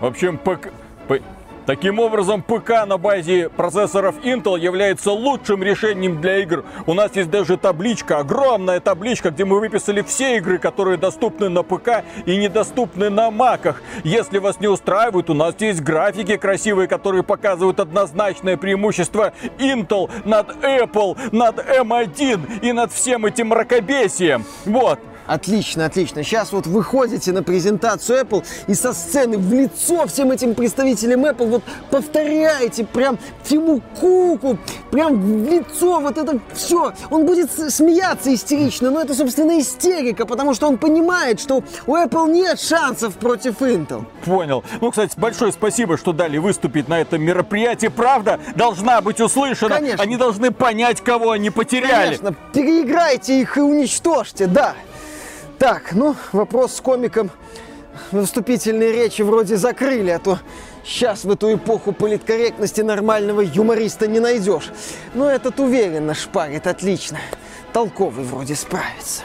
В 0.00 0.06
общем, 0.06 0.38
ПК... 0.38 0.70
Таким 1.66 1.98
образом, 1.98 2.42
ПК 2.42 2.86
на 2.86 2.96
базе 2.96 3.48
процессоров 3.48 4.14
Intel 4.22 4.56
является 4.56 5.10
лучшим 5.10 5.64
решением 5.64 6.20
для 6.20 6.38
игр. 6.38 6.64
У 6.86 6.94
нас 6.94 7.16
есть 7.16 7.28
даже 7.28 7.56
табличка, 7.56 8.18
огромная 8.18 8.78
табличка, 8.78 9.32
где 9.32 9.44
мы 9.44 9.58
выписали 9.58 10.02
все 10.02 10.36
игры, 10.36 10.58
которые 10.58 10.96
доступны 10.96 11.48
на 11.48 11.64
ПК 11.64 12.04
и 12.24 12.36
недоступны 12.36 13.10
на 13.10 13.32
Маках. 13.32 13.82
Если 14.04 14.38
вас 14.38 14.60
не 14.60 14.68
устраивает, 14.68 15.28
у 15.28 15.34
нас 15.34 15.56
есть 15.58 15.80
графики 15.80 16.36
красивые, 16.36 16.86
которые 16.86 17.24
показывают 17.24 17.80
однозначное 17.80 18.56
преимущество 18.56 19.32
Intel 19.58 20.08
над 20.24 20.50
Apple, 20.64 21.18
над 21.32 21.58
M1 21.58 22.60
и 22.62 22.70
над 22.70 22.92
всем 22.92 23.26
этим 23.26 23.48
мракобесием. 23.48 24.44
Вот. 24.66 25.00
Отлично, 25.26 25.86
отлично. 25.86 26.22
Сейчас 26.22 26.52
вот 26.52 26.66
выходите 26.66 27.32
на 27.32 27.42
презентацию 27.42 28.20
Apple 28.20 28.44
и 28.66 28.74
со 28.74 28.92
сцены 28.92 29.38
в 29.38 29.52
лицо 29.52 30.06
всем 30.06 30.30
этим 30.30 30.54
представителям 30.54 31.24
Apple 31.24 31.46
вот 31.46 31.62
повторяете 31.90 32.84
прям 32.84 33.18
Тиму 33.44 33.82
Куку, 33.98 34.58
прям 34.90 35.20
в 35.20 35.50
лицо 35.50 36.00
вот 36.00 36.18
это 36.18 36.38
все. 36.52 36.92
Он 37.10 37.26
будет 37.26 37.50
смеяться 37.50 38.32
истерично, 38.32 38.90
но 38.90 39.00
это, 39.00 39.14
собственно, 39.14 39.58
истерика, 39.58 40.26
потому 40.26 40.54
что 40.54 40.68
он 40.68 40.78
понимает, 40.78 41.40
что 41.40 41.62
у 41.86 41.96
Apple 41.96 42.30
нет 42.30 42.60
шансов 42.60 43.14
против 43.14 43.60
Intel. 43.62 44.04
Понял. 44.24 44.64
Ну, 44.80 44.90
кстати, 44.90 45.18
большое 45.18 45.52
спасибо, 45.52 45.96
что 45.96 46.12
дали 46.12 46.38
выступить 46.38 46.88
на 46.88 47.00
этом 47.00 47.22
мероприятии. 47.22 47.88
Правда 47.88 48.38
должна 48.54 49.00
быть 49.00 49.20
услышана. 49.20 49.76
Конечно. 49.76 50.02
Они 50.02 50.16
должны 50.16 50.50
понять, 50.50 51.00
кого 51.00 51.32
они 51.32 51.50
потеряли. 51.50 52.16
Конечно. 52.16 52.34
Переиграйте 52.52 53.40
их 53.40 53.56
и 53.56 53.60
уничтожьте, 53.60 54.46
да. 54.46 54.74
Так, 55.58 55.92
ну, 55.92 56.14
вопрос 56.32 56.74
с 56.74 56.80
комиком 56.80 57.30
выступительные 58.12 58.92
речи 58.92 59.22
вроде 59.22 59.56
закрыли, 59.56 60.10
а 60.10 60.18
то 60.18 60.38
сейчас 60.84 61.24
в 61.24 61.30
эту 61.30 61.54
эпоху 61.54 61.92
политкорректности 61.92 62.82
нормального 62.82 63.40
юмориста 63.40 64.06
не 64.06 64.20
найдешь. 64.20 64.70
Но 65.14 65.30
этот 65.30 65.58
уверенно 65.58 66.14
шпарит 66.14 66.66
отлично. 66.66 67.18
Толковый 67.72 68.24
вроде 68.24 68.54
справится. 68.54 69.22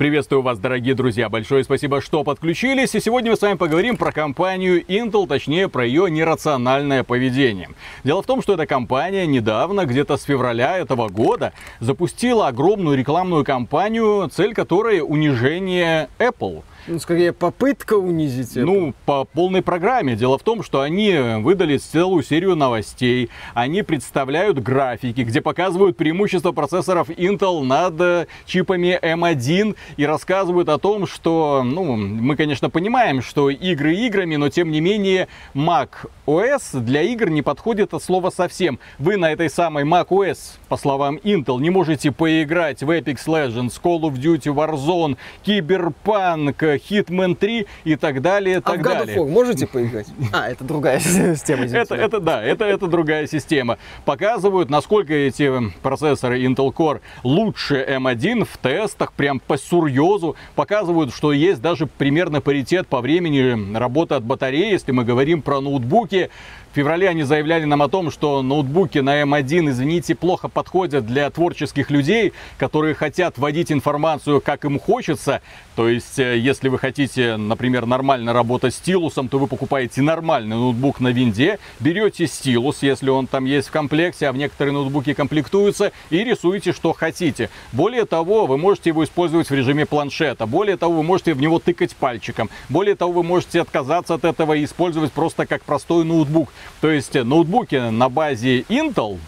Приветствую 0.00 0.40
вас, 0.40 0.58
дорогие 0.58 0.94
друзья. 0.94 1.28
Большое 1.28 1.62
спасибо, 1.62 2.00
что 2.00 2.24
подключились. 2.24 2.94
И 2.94 3.00
сегодня 3.00 3.32
мы 3.32 3.36
с 3.36 3.42
вами 3.42 3.58
поговорим 3.58 3.98
про 3.98 4.12
компанию 4.12 4.82
Intel, 4.82 5.26
точнее, 5.26 5.68
про 5.68 5.84
ее 5.84 6.10
нерациональное 6.10 7.04
поведение. 7.04 7.68
Дело 8.02 8.22
в 8.22 8.26
том, 8.26 8.40
что 8.40 8.54
эта 8.54 8.64
компания 8.66 9.26
недавно, 9.26 9.84
где-то 9.84 10.16
с 10.16 10.22
февраля 10.22 10.78
этого 10.78 11.10
года, 11.10 11.52
запустила 11.80 12.48
огромную 12.48 12.96
рекламную 12.96 13.44
кампанию, 13.44 14.26
цель 14.32 14.54
которой 14.54 15.02
унижение 15.02 16.08
Apple. 16.18 16.62
Ну, 16.90 16.98
скорее, 16.98 17.32
попытка 17.32 17.94
унизить 17.94 18.56
это. 18.56 18.66
Ну, 18.66 18.92
по 19.06 19.24
полной 19.24 19.62
программе. 19.62 20.16
Дело 20.16 20.38
в 20.38 20.42
том, 20.42 20.64
что 20.64 20.80
они 20.80 21.16
выдали 21.38 21.76
целую 21.78 22.24
серию 22.24 22.56
новостей. 22.56 23.30
Они 23.54 23.84
представляют 23.84 24.60
графики, 24.60 25.20
где 25.20 25.40
показывают 25.40 25.96
преимущество 25.96 26.50
процессоров 26.50 27.08
Intel 27.08 27.62
над 27.62 28.00
э, 28.00 28.26
чипами 28.44 28.98
M1 29.00 29.76
и 29.98 30.04
рассказывают 30.04 30.68
о 30.68 30.78
том, 30.78 31.06
что, 31.06 31.62
ну, 31.64 31.94
мы, 31.94 32.34
конечно, 32.34 32.70
понимаем, 32.70 33.22
что 33.22 33.50
игры 33.50 33.94
играми, 33.94 34.34
но 34.34 34.48
тем 34.48 34.72
не 34.72 34.80
менее 34.80 35.28
Mac 35.54 35.90
OS 36.26 36.80
для 36.80 37.02
игр 37.02 37.30
не 37.30 37.42
подходит 37.42 37.94
от 37.94 38.02
слова 38.02 38.30
совсем. 38.30 38.80
Вы 38.98 39.16
на 39.16 39.30
этой 39.30 39.48
самой 39.48 39.84
Mac 39.84 40.08
OS, 40.08 40.58
по 40.68 40.76
словам 40.76 41.18
Intel, 41.18 41.60
не 41.60 41.70
можете 41.70 42.10
поиграть 42.10 42.82
в 42.82 42.90
Apex 42.90 43.26
Legends, 43.26 43.80
Call 43.80 44.00
of 44.00 44.14
Duty 44.14 44.52
Warzone, 44.52 45.16
Cyberpunk, 45.46 46.79
Hitman 46.88 47.34
3 47.34 47.66
и 47.84 47.96
так 47.96 48.22
далее, 48.22 48.58
и 48.58 48.60
так 48.60 48.80
а 48.80 48.82
далее. 48.82 49.04
в 49.04 49.08
God 49.08 49.14
of 49.16 49.26
War 49.26 49.30
можете 49.30 49.66
поиграть? 49.66 50.06
А, 50.32 50.48
это 50.48 50.64
другая 50.64 51.00
система. 51.00 51.64
Это, 51.64 51.94
это, 51.94 52.20
да, 52.20 52.42
это, 52.42 52.64
это 52.64 52.86
другая 52.86 53.26
система. 53.26 53.78
Показывают, 54.04 54.70
насколько 54.70 55.12
эти 55.12 55.50
процессоры 55.82 56.40
Intel 56.44 56.72
Core 56.72 57.00
лучше 57.24 57.84
M1 57.88 58.44
в 58.44 58.56
тестах, 58.58 59.12
прям 59.12 59.40
по 59.40 59.56
сурьезу. 59.56 60.36
Показывают, 60.54 61.12
что 61.12 61.32
есть 61.32 61.60
даже 61.60 61.86
примерно 61.86 62.40
паритет 62.40 62.86
по 62.86 63.00
времени 63.00 63.76
работы 63.76 64.14
от 64.14 64.24
батареи, 64.24 64.70
если 64.70 64.92
мы 64.92 65.04
говорим 65.04 65.42
про 65.42 65.60
ноутбуки. 65.60 66.30
В 66.72 66.76
феврале 66.76 67.08
они 67.08 67.24
заявляли 67.24 67.64
нам 67.64 67.82
о 67.82 67.88
том, 67.88 68.12
что 68.12 68.42
ноутбуки 68.42 68.98
на 68.98 69.22
M1, 69.22 69.70
извините, 69.70 70.14
плохо 70.14 70.48
подходят 70.48 71.04
для 71.04 71.28
творческих 71.28 71.90
людей, 71.90 72.32
которые 72.58 72.94
хотят 72.94 73.38
вводить 73.38 73.72
информацию, 73.72 74.40
как 74.40 74.64
им 74.64 74.78
хочется. 74.78 75.42
То 75.74 75.88
есть, 75.88 76.20
э, 76.20 76.38
если 76.38 76.68
вы 76.68 76.78
хотите, 76.78 77.36
например, 77.36 77.86
нормально 77.86 78.32
работать 78.32 78.72
стилусом, 78.72 79.28
то 79.28 79.40
вы 79.40 79.48
покупаете 79.48 80.00
нормальный 80.00 80.54
ноутбук 80.54 81.00
на 81.00 81.08
винде, 81.08 81.58
берете 81.80 82.28
стилус, 82.28 82.82
если 82.82 83.10
он 83.10 83.26
там 83.26 83.46
есть 83.46 83.66
в 83.66 83.72
комплекте, 83.72 84.28
а 84.28 84.32
в 84.32 84.36
некоторые 84.36 84.72
ноутбуки 84.72 85.12
комплектуются, 85.12 85.90
и 86.10 86.22
рисуете, 86.22 86.72
что 86.72 86.92
хотите. 86.92 87.50
Более 87.72 88.04
того, 88.04 88.46
вы 88.46 88.58
можете 88.58 88.90
его 88.90 89.02
использовать 89.02 89.50
в 89.50 89.54
режиме 89.54 89.86
планшета. 89.86 90.46
Более 90.46 90.76
того, 90.76 90.94
вы 90.98 91.02
можете 91.02 91.34
в 91.34 91.40
него 91.40 91.58
тыкать 91.58 91.96
пальчиком. 91.96 92.48
Более 92.68 92.94
того, 92.94 93.10
вы 93.10 93.22
можете 93.24 93.60
отказаться 93.60 94.14
от 94.14 94.24
этого 94.24 94.52
и 94.52 94.64
использовать 94.64 95.10
просто 95.10 95.46
как 95.46 95.64
простой 95.64 96.04
ноутбук. 96.04 96.52
То 96.80 96.90
есть 96.90 97.14
ноутбуки 97.14 97.90
на 97.90 98.08
базе 98.08 98.60
Intel 98.62 99.18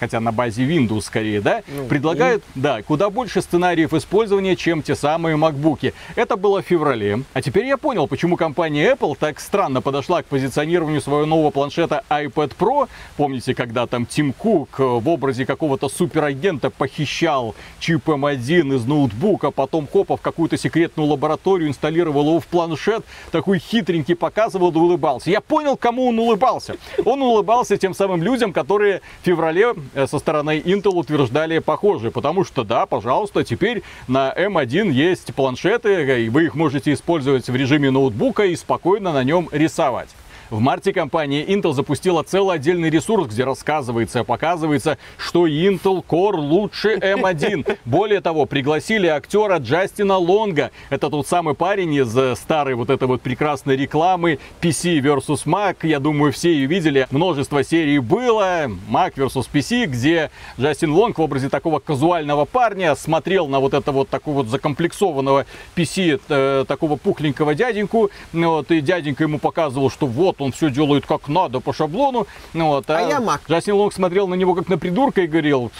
хотя 0.00 0.20
на 0.20 0.32
базе 0.32 0.64
Windows 0.64 1.02
скорее, 1.02 1.40
да, 1.40 1.62
ну, 1.68 1.86
предлагают, 1.86 2.42
и... 2.54 2.60
да, 2.60 2.82
куда 2.82 3.10
больше 3.10 3.42
сценариев 3.42 3.92
использования, 3.94 4.56
чем 4.56 4.82
те 4.82 4.94
самые 4.94 5.36
MacBook. 5.36 5.92
Это 6.16 6.36
было 6.36 6.62
в 6.62 6.66
феврале. 6.66 7.22
А 7.34 7.42
теперь 7.42 7.66
я 7.66 7.76
понял, 7.76 8.06
почему 8.06 8.36
компания 8.36 8.92
Apple 8.92 9.16
так 9.18 9.40
странно 9.40 9.80
подошла 9.80 10.22
к 10.22 10.26
позиционированию 10.26 11.00
своего 11.00 11.26
нового 11.26 11.50
планшета 11.50 12.02
iPad 12.10 12.52
Pro. 12.58 12.88
Помните, 13.16 13.54
когда 13.54 13.86
там 13.86 14.06
Тим 14.06 14.32
Кук 14.32 14.78
в 14.78 15.08
образе 15.08 15.46
какого-то 15.46 15.88
суперагента 15.88 16.70
похищал 16.70 17.54
чип 17.78 18.08
M1 18.08 18.60
эм 18.60 18.72
из 18.74 18.84
ноутбука, 18.84 19.50
потом 19.50 19.86
хопа 19.86 20.16
в 20.16 20.20
какую-то 20.20 20.56
секретную 20.56 21.08
лабораторию 21.08 21.68
инсталлировал 21.68 22.28
его 22.28 22.40
в 22.40 22.46
планшет, 22.46 23.04
такой 23.30 23.58
хитренький 23.58 24.14
показывал 24.14 24.70
и 24.72 24.76
улыбался. 24.76 25.30
Я 25.30 25.40
понял, 25.40 25.76
кому 25.76 26.08
он 26.08 26.18
улыбался. 26.18 26.76
Он 27.04 27.22
улыбался 27.22 27.76
тем 27.76 27.94
самым 27.94 28.22
людям, 28.22 28.52
которые 28.52 29.00
в 29.22 29.26
феврале 29.26 29.58
Э, 29.68 29.74
со 29.94 30.18
стороны 30.18 30.60
Intel 30.60 30.94
утверждали 30.94 31.58
похожие, 31.58 32.10
потому 32.10 32.44
что 32.44 32.64
да, 32.64 32.86
пожалуйста, 32.86 33.44
теперь 33.44 33.82
на 34.06 34.32
M1 34.36 34.90
есть 34.90 35.34
планшеты, 35.34 35.88
э, 35.88 36.20
и 36.22 36.28
вы 36.28 36.44
их 36.44 36.54
можете 36.54 36.92
использовать 36.92 37.48
в 37.48 37.54
режиме 37.54 37.90
ноутбука 37.90 38.44
и 38.44 38.56
спокойно 38.56 39.12
на 39.12 39.24
нем 39.24 39.48
рисовать. 39.52 40.08
В 40.50 40.60
марте 40.60 40.94
компания 40.94 41.44
Intel 41.44 41.74
запустила 41.74 42.22
целый 42.22 42.56
отдельный 42.56 42.88
ресурс, 42.88 43.28
где 43.28 43.44
рассказывается, 43.44 44.24
показывается, 44.24 44.96
что 45.18 45.46
Intel 45.46 46.02
Core 46.02 46.36
лучше 46.36 46.94
M1. 46.94 47.76
Более 47.84 48.22
того, 48.22 48.46
пригласили 48.46 49.08
актера 49.08 49.58
Джастина 49.58 50.16
Лонга. 50.16 50.70
Это 50.88 51.10
тот 51.10 51.26
самый 51.26 51.52
парень 51.52 51.92
из 51.92 52.16
э, 52.16 52.34
старой 52.34 52.76
вот 52.76 52.88
этой 52.88 53.06
вот 53.06 53.20
прекрасной 53.20 53.76
рекламы 53.76 54.38
PC 54.62 55.00
vs 55.00 55.44
Mac. 55.44 55.76
Я 55.82 56.00
думаю, 56.00 56.32
все 56.32 56.50
ее 56.50 56.66
видели. 56.66 57.06
Множество 57.10 57.62
серий 57.62 57.98
было. 57.98 58.70
Mac 58.90 59.16
vs 59.16 59.50
PC, 59.52 59.84
где 59.84 60.30
Джастин 60.58 60.92
Лонг 60.92 61.18
в 61.18 61.22
образе 61.22 61.50
такого 61.50 61.78
казуального 61.78 62.46
парня 62.46 62.94
смотрел 62.94 63.48
на 63.48 63.60
вот 63.60 63.74
это 63.74 63.92
вот 63.92 64.08
такого 64.08 64.36
вот 64.36 64.48
закомплексованного 64.48 65.44
PC, 65.76 66.18
э, 66.26 66.64
такого 66.66 66.96
пухленького 66.96 67.54
дяденьку. 67.54 68.10
Вот, 68.32 68.70
и 68.70 68.80
дяденька 68.80 69.24
ему 69.24 69.38
показывал, 69.38 69.90
что 69.90 70.06
вот 70.06 70.37
он 70.40 70.52
все 70.52 70.70
делает 70.70 71.06
как 71.06 71.28
надо 71.28 71.60
по 71.60 71.72
шаблону. 71.72 72.26
Вот, 72.54 72.88
а, 72.90 72.98
а 72.98 73.02
я 73.02 73.20
маг. 73.20 73.42
Джастин 73.48 73.74
Лонг 73.74 73.92
смотрел 73.92 74.28
на 74.28 74.34
него 74.34 74.54
как 74.54 74.68
на 74.68 74.78
придурка 74.78 75.22
и 75.22 75.26
говорил, 75.26 75.70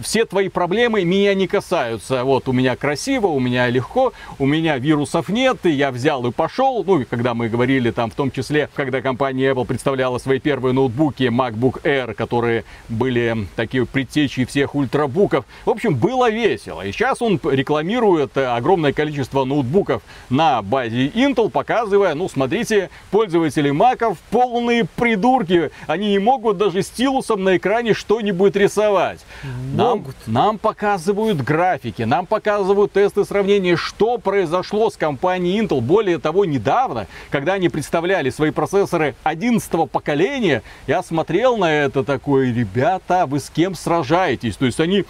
все 0.00 0.24
твои 0.24 0.48
проблемы 0.48 1.04
меня 1.04 1.34
не 1.34 1.46
касаются. 1.46 2.24
Вот 2.24 2.48
у 2.48 2.52
меня 2.52 2.76
красиво, 2.76 3.28
у 3.28 3.40
меня 3.40 3.68
легко, 3.68 4.12
у 4.38 4.46
меня 4.46 4.78
вирусов 4.78 5.28
нет, 5.28 5.58
и 5.64 5.70
я 5.70 5.90
взял 5.90 6.26
и 6.26 6.32
пошел. 6.32 6.84
Ну, 6.84 7.00
и 7.00 7.04
когда 7.04 7.34
мы 7.34 7.48
говорили 7.48 7.90
там, 7.90 8.10
в 8.10 8.14
том 8.14 8.30
числе, 8.30 8.68
когда 8.74 9.00
компания 9.00 9.52
Apple 9.52 9.66
представляла 9.66 10.18
свои 10.18 10.38
первые 10.38 10.72
ноутбуки 10.72 11.24
MacBook 11.24 11.82
Air, 11.82 12.14
которые 12.14 12.64
были 12.88 13.46
такие 13.56 13.86
предтечи 13.86 14.44
всех 14.44 14.74
ультрабуков. 14.74 15.44
В 15.64 15.70
общем, 15.70 15.94
было 15.94 16.30
весело. 16.30 16.84
И 16.84 16.92
сейчас 16.92 17.22
он 17.22 17.40
рекламирует 17.42 18.36
огромное 18.36 18.92
количество 18.92 19.44
ноутбуков 19.44 20.02
на 20.30 20.62
базе 20.62 21.08
Intel, 21.08 21.50
показывая, 21.50 22.14
ну, 22.14 22.28
смотрите, 22.28 22.90
пользователи 23.10 23.70
Macов 23.70 24.18
полные 24.30 24.84
придурки. 24.84 25.70
Они 25.86 26.10
не 26.10 26.18
могут 26.18 26.58
даже 26.58 26.82
стилусом 26.82 27.44
на 27.44 27.56
экране 27.56 27.94
что-нибудь 27.94 28.56
рисовать. 28.56 29.24
Нам, 29.74 30.04
нам 30.26 30.58
показывают 30.58 31.40
графики, 31.40 32.02
нам 32.02 32.26
показывают 32.26 32.92
тесты 32.92 33.24
сравнения, 33.24 33.76
что 33.76 34.18
произошло 34.18 34.90
с 34.90 34.96
компанией 34.96 35.60
Intel. 35.60 35.80
Более 35.80 36.18
того, 36.18 36.44
недавно, 36.44 37.06
когда 37.30 37.54
они 37.54 37.68
представляли 37.68 38.30
свои 38.30 38.50
процессоры 38.50 39.14
11 39.24 39.90
поколения, 39.90 40.62
я 40.86 41.02
смотрел 41.02 41.56
на 41.56 41.72
это 41.72 42.04
такой, 42.04 42.52
ребята, 42.52 43.26
вы 43.26 43.40
с 43.40 43.50
кем 43.50 43.74
сражаетесь? 43.74 44.56
То 44.56 44.66
есть 44.66 44.80
они 44.80 45.04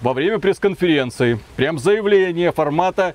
во 0.00 0.12
время 0.12 0.38
пресс-конференции, 0.38 1.38
прям 1.56 1.78
заявление 1.78 2.52
формата 2.52 3.14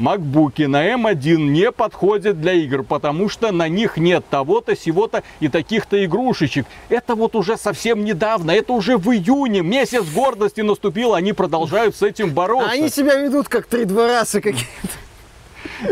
макбуки 0.00 0.62
на 0.62 0.94
M1 0.94 1.36
не 1.36 1.70
подходят 1.70 2.40
для 2.40 2.54
игр, 2.54 2.82
потому 2.82 3.28
что 3.28 3.52
на 3.52 3.68
них 3.68 3.96
нет 3.96 4.24
того-то, 4.28 4.74
сего-то 4.74 5.22
и 5.38 5.48
таких-то 5.48 6.04
игрушечек. 6.04 6.66
Это 6.88 7.14
вот 7.14 7.36
уже 7.36 7.56
совсем 7.56 8.04
недавно, 8.04 8.50
это 8.50 8.72
уже 8.72 8.96
в 8.96 9.10
июне, 9.12 9.60
месяц 9.60 10.04
гордости 10.04 10.62
наступил, 10.62 11.14
они 11.14 11.32
продолжают 11.32 11.94
с 11.94 12.02
этим 12.02 12.30
бороться. 12.30 12.70
Они 12.70 12.88
себя 12.88 13.16
ведут 13.16 13.48
как 13.48 13.66
три 13.66 13.84
двораса 13.84 14.40
какие-то. 14.40 14.88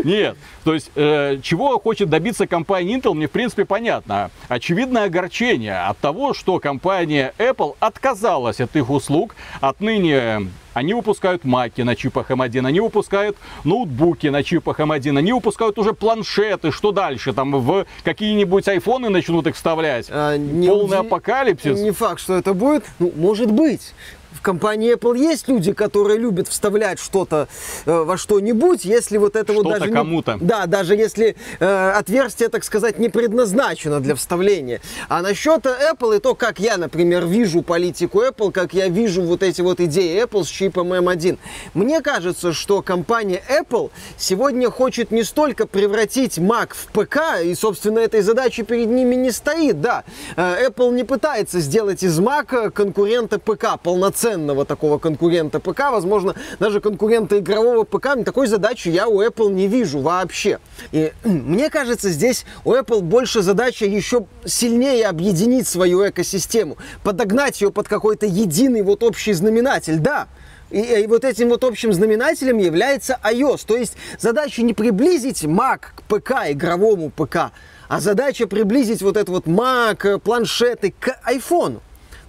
Нет, 0.03 0.37
то 0.63 0.73
есть 0.73 0.91
э, 0.95 1.39
чего 1.41 1.79
хочет 1.79 2.09
добиться 2.09 2.47
компания 2.47 2.95
Intel, 2.95 3.13
мне 3.13 3.27
в 3.27 3.31
принципе 3.31 3.65
понятно. 3.65 4.31
Очевидное 4.47 5.05
огорчение 5.05 5.79
от 5.79 5.97
того, 5.99 6.33
что 6.33 6.59
компания 6.59 7.33
Apple 7.37 7.75
отказалась 7.79 8.59
от 8.59 8.75
их 8.75 8.89
услуг. 8.89 9.35
Отныне 9.61 10.49
они 10.73 10.93
выпускают 10.93 11.43
маки 11.43 11.81
на 11.81 11.95
чипах 11.95 12.31
M1, 12.31 12.65
они 12.65 12.79
выпускают 12.79 13.37
ноутбуки 13.63 14.27
на 14.27 14.43
чипах 14.43 14.79
M1, 14.79 15.17
они 15.17 15.33
выпускают 15.33 15.77
уже 15.77 15.93
планшеты. 15.93 16.71
Что 16.71 16.91
дальше? 16.91 17.33
Там 17.33 17.51
в 17.51 17.85
какие-нибудь 18.03 18.67
айфоны 18.67 19.09
начнут 19.09 19.47
их 19.47 19.55
вставлять? 19.55 20.07
А, 20.09 20.37
не 20.37 20.67
Полный 20.67 20.99
уди... 20.99 21.07
апокалипсис? 21.07 21.79
Не 21.79 21.91
факт, 21.91 22.21
что 22.21 22.35
это 22.35 22.53
будет. 22.53 22.85
Ну, 22.99 23.11
может 23.15 23.51
быть 23.51 23.93
в 24.31 24.41
компании 24.41 24.93
Apple 24.93 25.17
есть 25.17 25.47
люди, 25.47 25.73
которые 25.73 26.19
любят 26.19 26.47
вставлять 26.47 26.99
что-то 26.99 27.47
э, 27.85 28.03
во 28.03 28.17
что-нибудь, 28.17 28.85
если 28.85 29.17
вот 29.17 29.35
это 29.35 29.53
что 29.53 29.63
вот 29.63 29.79
даже... 29.79 29.91
кому-то. 29.91 30.33
Не, 30.33 30.45
да, 30.45 30.65
даже 30.65 30.95
если 30.95 31.35
э, 31.59 31.91
отверстие, 31.91 32.49
так 32.49 32.63
сказать, 32.63 32.99
не 32.99 33.09
предназначено 33.09 33.99
для 33.99 34.15
вставления. 34.15 34.81
А 35.07 35.21
насчет 35.21 35.65
Apple 35.65 36.17
и 36.17 36.19
то, 36.19 36.35
как 36.35 36.59
я, 36.59 36.77
например, 36.77 37.25
вижу 37.25 37.61
политику 37.61 38.21
Apple, 38.21 38.51
как 38.51 38.73
я 38.73 38.87
вижу 38.87 39.23
вот 39.23 39.43
эти 39.43 39.61
вот 39.61 39.79
идеи 39.79 40.23
Apple 40.23 40.43
с 40.43 40.47
чипом 40.47 40.93
M1, 40.93 41.37
мне 41.73 42.01
кажется, 42.01 42.53
что 42.53 42.81
компания 42.81 43.41
Apple 43.49 43.89
сегодня 44.17 44.69
хочет 44.69 45.11
не 45.11 45.23
столько 45.23 45.65
превратить 45.65 46.37
Mac 46.37 46.69
в 46.73 46.87
ПК, 46.91 47.43
и, 47.43 47.55
собственно, 47.55 47.99
этой 47.99 48.21
задачи 48.21 48.63
перед 48.63 48.89
ними 48.89 49.15
не 49.15 49.31
стоит, 49.31 49.81
да. 49.81 50.03
Э, 50.35 50.67
Apple 50.67 50.93
не 50.93 51.03
пытается 51.03 51.59
сделать 51.59 52.03
из 52.03 52.19
Mac 52.19 52.69
конкурента 52.71 53.39
ПК 53.39 53.79
полноценно 53.81 54.18
полноценного 54.19 54.65
такого 54.65 54.97
конкурента 54.97 55.59
ПК, 55.59 55.91
возможно, 55.91 56.35
даже 56.59 56.81
конкурента 56.81 57.39
игрового 57.39 57.83
ПК, 57.83 58.23
такой 58.25 58.47
задачи 58.47 58.89
я 58.89 59.07
у 59.07 59.21
Apple 59.21 59.51
не 59.51 59.67
вижу 59.67 59.99
вообще. 59.99 60.59
И 60.91 61.11
мне 61.23 61.69
кажется, 61.69 62.09
здесь 62.09 62.45
у 62.65 62.73
Apple 62.73 63.01
больше 63.01 63.41
задача 63.41 63.85
еще 63.85 64.25
сильнее 64.45 65.07
объединить 65.07 65.67
свою 65.67 66.07
экосистему, 66.07 66.77
подогнать 67.03 67.61
ее 67.61 67.71
под 67.71 67.87
какой-то 67.87 68.25
единый 68.25 68.81
вот 68.81 69.03
общий 69.03 69.33
знаменатель. 69.33 69.99
Да, 69.99 70.27
и, 70.69 70.81
и 70.81 71.07
вот 71.07 71.23
этим 71.23 71.49
вот 71.49 71.63
общим 71.63 71.93
знаменателем 71.93 72.57
является 72.57 73.19
iOS. 73.23 73.61
То 73.65 73.77
есть 73.77 73.95
задача 74.19 74.61
не 74.61 74.73
приблизить 74.73 75.43
Mac 75.43 75.79
к 75.95 76.03
ПК, 76.03 76.51
игровому 76.51 77.09
ПК, 77.09 77.51
а 77.87 77.99
задача 77.99 78.47
приблизить 78.47 79.01
вот 79.01 79.17
этот 79.17 79.29
вот 79.29 79.45
Mac, 79.45 80.19
планшеты 80.19 80.93
к 80.99 81.17
iPhone. 81.25 81.79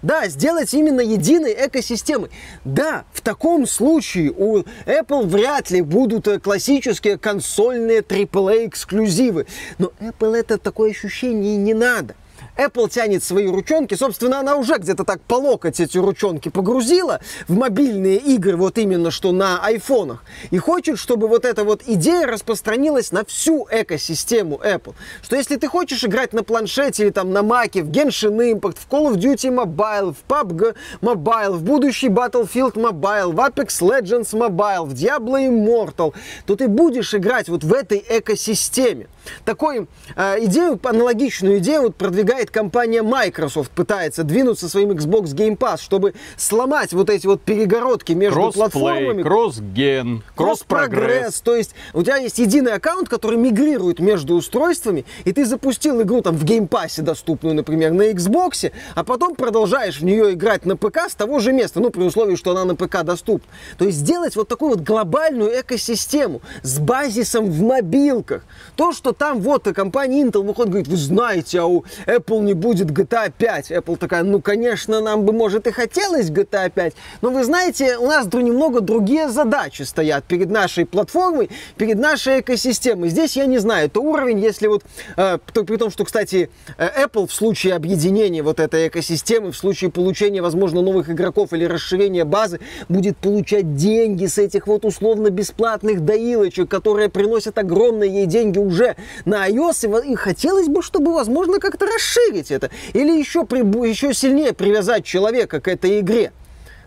Да, 0.02 0.28
сделать 0.28 0.72
именно 0.72 1.00
единой 1.00 1.52
экосистемой. 1.52 2.30
Да, 2.64 3.04
в 3.12 3.20
таком 3.20 3.66
случае 3.66 4.32
у 4.36 4.64
Apple 4.86 5.26
вряд 5.26 5.70
ли 5.70 5.82
будут 5.82 6.26
э, 6.28 6.38
классические 6.38 7.18
консольные 7.18 8.00
AAA 8.00 8.68
эксклюзивы. 8.68 9.46
Но 9.78 9.92
Apple 10.00 10.34
это 10.36 10.58
такое 10.58 10.90
ощущение 10.90 11.56
не 11.56 11.74
надо. 11.74 12.14
Apple 12.56 12.88
тянет 12.88 13.22
свои 13.22 13.46
ручонки. 13.46 13.94
Собственно, 13.94 14.40
она 14.40 14.56
уже 14.56 14.76
где-то 14.78 15.04
так 15.04 15.20
по 15.22 15.34
локоть 15.34 15.80
эти 15.80 15.98
ручонки 15.98 16.48
погрузила 16.48 17.20
в 17.48 17.56
мобильные 17.56 18.16
игры, 18.16 18.56
вот 18.56 18.78
именно 18.78 19.10
что 19.10 19.32
на 19.32 19.64
айфонах. 19.64 20.24
И 20.50 20.58
хочет, 20.58 20.98
чтобы 20.98 21.28
вот 21.28 21.44
эта 21.44 21.64
вот 21.64 21.82
идея 21.86 22.26
распространилась 22.26 23.12
на 23.12 23.24
всю 23.24 23.66
экосистему 23.70 24.60
Apple. 24.62 24.94
Что 25.22 25.36
если 25.36 25.56
ты 25.56 25.68
хочешь 25.68 26.04
играть 26.04 26.32
на 26.32 26.42
планшете 26.42 27.04
или 27.04 27.10
там 27.10 27.32
на 27.32 27.42
маке, 27.42 27.82
в 27.82 27.90
Genshin 27.90 28.36
Impact, 28.52 28.76
в 28.78 28.92
Call 28.92 29.12
of 29.12 29.16
Duty 29.16 29.50
Mobile, 29.50 30.14
в 30.14 30.30
PUBG 30.30 30.74
Mobile, 31.00 31.52
в 31.52 31.62
будущий 31.62 32.08
Battlefield 32.08 32.74
Mobile, 32.74 33.32
в 33.32 33.38
Apex 33.38 33.80
Legends 33.80 34.32
Mobile, 34.32 34.84
в 34.84 34.94
Diablo 34.94 35.38
Immortal, 35.38 36.14
то 36.46 36.56
ты 36.56 36.68
будешь 36.68 37.14
играть 37.14 37.48
вот 37.48 37.64
в 37.64 37.72
этой 37.72 38.04
экосистеме. 38.08 39.06
Такой 39.44 39.86
э, 40.16 40.44
идею, 40.44 40.78
аналогичную 40.82 41.58
идею 41.58 41.82
вот 41.82 41.96
продвигает 41.96 42.50
компания 42.50 43.02
Microsoft, 43.02 43.70
пытается 43.70 44.24
двинуться 44.24 44.68
своим 44.68 44.90
Xbox 44.92 45.34
Game 45.34 45.56
Pass, 45.56 45.80
чтобы 45.80 46.14
сломать 46.36 46.92
вот 46.92 47.10
эти 47.10 47.26
вот 47.26 47.42
перегородки 47.42 48.12
между 48.12 48.40
Cross-play, 48.40 48.52
платформами. 48.52 49.22
Кросс-ген, 49.22 50.22
кросс-прогресс. 50.34 51.40
То 51.40 51.56
есть 51.56 51.74
у 51.92 52.02
тебя 52.02 52.16
есть 52.16 52.38
единый 52.38 52.72
аккаунт, 52.72 53.08
который 53.08 53.38
мигрирует 53.38 54.00
между 54.00 54.34
устройствами, 54.34 55.04
и 55.24 55.32
ты 55.32 55.44
запустил 55.44 56.00
игру 56.02 56.22
там 56.22 56.36
в 56.36 56.44
Game 56.44 56.68
Pass 56.68 57.00
доступную, 57.02 57.54
например, 57.54 57.92
на 57.92 58.10
Xbox, 58.10 58.72
а 58.94 59.04
потом 59.04 59.34
продолжаешь 59.34 60.00
в 60.00 60.04
нее 60.04 60.32
играть 60.32 60.64
на 60.66 60.76
ПК 60.76 61.08
с 61.08 61.14
того 61.14 61.38
же 61.40 61.52
места, 61.52 61.80
ну, 61.80 61.90
при 61.90 62.02
условии, 62.02 62.36
что 62.36 62.50
она 62.52 62.64
на 62.64 62.74
ПК 62.74 63.02
доступна. 63.02 63.48
То 63.78 63.84
есть 63.84 63.98
сделать 63.98 64.36
вот 64.36 64.48
такую 64.48 64.72
вот 64.72 64.80
глобальную 64.80 65.60
экосистему 65.60 66.40
с 66.62 66.78
базисом 66.78 67.50
в 67.50 67.62
мобилках. 67.62 68.44
То, 68.76 68.92
что 68.92 69.12
там 69.20 69.42
вот 69.42 69.66
и 69.66 69.74
компания 69.74 70.22
Intel 70.22 70.42
выходит, 70.42 70.70
говорит, 70.70 70.88
вы 70.88 70.96
знаете, 70.96 71.60
а 71.60 71.66
у 71.66 71.84
Apple 72.06 72.40
не 72.40 72.54
будет 72.54 72.90
GTA 72.90 73.30
5. 73.36 73.70
Apple 73.70 73.98
такая, 73.98 74.22
ну, 74.22 74.40
конечно, 74.40 75.02
нам 75.02 75.26
бы, 75.26 75.34
может, 75.34 75.66
и 75.66 75.72
хотелось 75.72 76.30
GTA 76.30 76.70
5, 76.70 76.94
но 77.20 77.28
вы 77.28 77.44
знаете, 77.44 77.98
у 77.98 78.06
нас 78.06 78.26
немного 78.32 78.80
другие 78.80 79.28
задачи 79.28 79.82
стоят 79.82 80.24
перед 80.24 80.48
нашей 80.48 80.86
платформой, 80.86 81.50
перед 81.76 81.98
нашей 81.98 82.40
экосистемой. 82.40 83.10
Здесь, 83.10 83.36
я 83.36 83.44
не 83.44 83.58
знаю, 83.58 83.88
это 83.88 84.00
уровень, 84.00 84.40
если 84.40 84.68
вот, 84.68 84.84
э, 85.18 85.36
при 85.52 85.76
том, 85.76 85.90
что, 85.90 86.06
кстати, 86.06 86.48
э, 86.78 87.04
Apple 87.04 87.26
в 87.26 87.34
случае 87.34 87.74
объединения 87.74 88.42
вот 88.42 88.58
этой 88.58 88.88
экосистемы, 88.88 89.52
в 89.52 89.56
случае 89.58 89.90
получения, 89.90 90.40
возможно, 90.40 90.80
новых 90.80 91.10
игроков 91.10 91.52
или 91.52 91.66
расширения 91.66 92.24
базы, 92.24 92.58
будет 92.88 93.18
получать 93.18 93.76
деньги 93.76 94.24
с 94.24 94.38
этих 94.38 94.66
вот 94.66 94.86
условно-бесплатных 94.86 96.06
доилочек, 96.06 96.70
которые 96.70 97.10
приносят 97.10 97.58
огромные 97.58 98.10
ей 98.10 98.26
деньги 98.26 98.58
уже 98.58 98.96
на 99.24 99.48
iOS, 99.48 100.06
и, 100.06 100.14
хотелось 100.14 100.68
бы, 100.68 100.82
чтобы, 100.82 101.12
возможно, 101.12 101.58
как-то 101.58 101.86
расширить 101.86 102.50
это. 102.50 102.70
Или 102.92 103.18
еще, 103.18 103.40
еще 103.40 104.14
сильнее 104.14 104.52
привязать 104.52 105.04
человека 105.04 105.60
к 105.60 105.68
этой 105.68 106.00
игре 106.00 106.32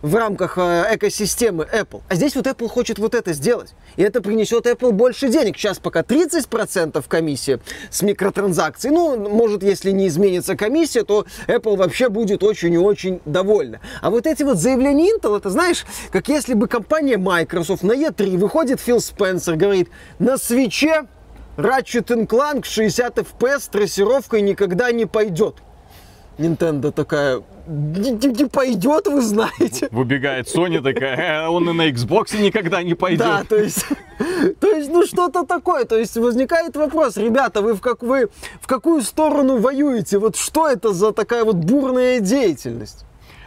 в 0.03 0.15
рамках 0.15 0.57
э, 0.57 0.95
экосистемы 0.95 1.63
Apple. 1.63 2.01
А 2.09 2.15
здесь 2.15 2.35
вот 2.35 2.45
Apple 2.45 2.67
хочет 2.67 2.99
вот 2.99 3.15
это 3.15 3.31
сделать. 3.33 3.73
И 3.95 4.03
это 4.03 4.21
принесет 4.21 4.67
Apple 4.67 4.91
больше 4.91 5.29
денег. 5.29 5.57
Сейчас 5.57 5.79
пока 5.79 6.01
30% 6.01 7.03
комиссия 7.07 7.61
с 7.89 8.01
микротранзакций. 8.01 8.91
Ну, 8.91 9.17
может, 9.29 9.63
если 9.63 9.91
не 9.91 10.07
изменится 10.07 10.57
комиссия, 10.57 11.03
то 11.03 11.25
Apple 11.47 11.77
вообще 11.77 12.09
будет 12.09 12.43
очень 12.43 12.73
и 12.73 12.77
очень 12.77 13.21
довольна. 13.25 13.79
А 14.01 14.09
вот 14.09 14.27
эти 14.27 14.43
вот 14.43 14.57
заявления 14.57 15.15
Intel, 15.15 15.37
это 15.37 15.49
знаешь, 15.49 15.85
как 16.11 16.27
если 16.27 16.53
бы 16.53 16.67
компания 16.67 17.17
Microsoft 17.17 17.83
на 17.83 17.93
E3 17.93 18.37
выходит 18.37 18.81
Фил 18.81 18.99
Спенсер, 18.99 19.55
говорит, 19.55 19.89
на 20.19 20.37
свече 20.37 21.05
Ratchet 21.57 22.07
Clank 22.27 22.65
60 22.65 23.19
FPS 23.19 23.59
с 23.59 23.67
трассировкой 23.67 24.41
никогда 24.41 24.91
не 24.91 25.05
пойдет. 25.05 25.55
Nintendo 26.39 26.91
такая, 26.91 27.43
не, 27.67 28.11
не 28.11 28.45
пойдет, 28.45 29.05
вы 29.05 29.21
знаете. 29.21 29.87
Выбегает 29.91 30.47
Sony 30.47 30.81
такая, 30.81 31.45
«Э, 31.45 31.47
он 31.47 31.69
и 31.69 31.73
на 31.73 31.89
Xbox 31.89 32.35
никогда 32.41 32.81
не 32.81 32.95
пойдет. 32.95 33.19
Да, 33.19 33.43
то 33.47 33.55
есть, 33.55 33.85
то 34.59 34.67
есть, 34.67 34.89
ну 34.89 35.05
что-то 35.05 35.45
такое. 35.45 35.85
То 35.85 35.95
есть 35.95 36.17
возникает 36.17 36.75
вопрос, 36.75 37.17
ребята, 37.17 37.61
вы 37.61 37.75
в, 37.75 37.81
как, 37.81 38.01
вы 38.01 38.29
в 38.59 38.65
какую 38.67 39.03
сторону 39.03 39.59
воюете? 39.59 40.17
Вот 40.17 40.35
что 40.35 40.67
это 40.67 40.91
за 40.91 41.11
такая 41.11 41.43
вот 41.43 41.57
бурная 41.57 42.19
деятельность? 42.19 43.05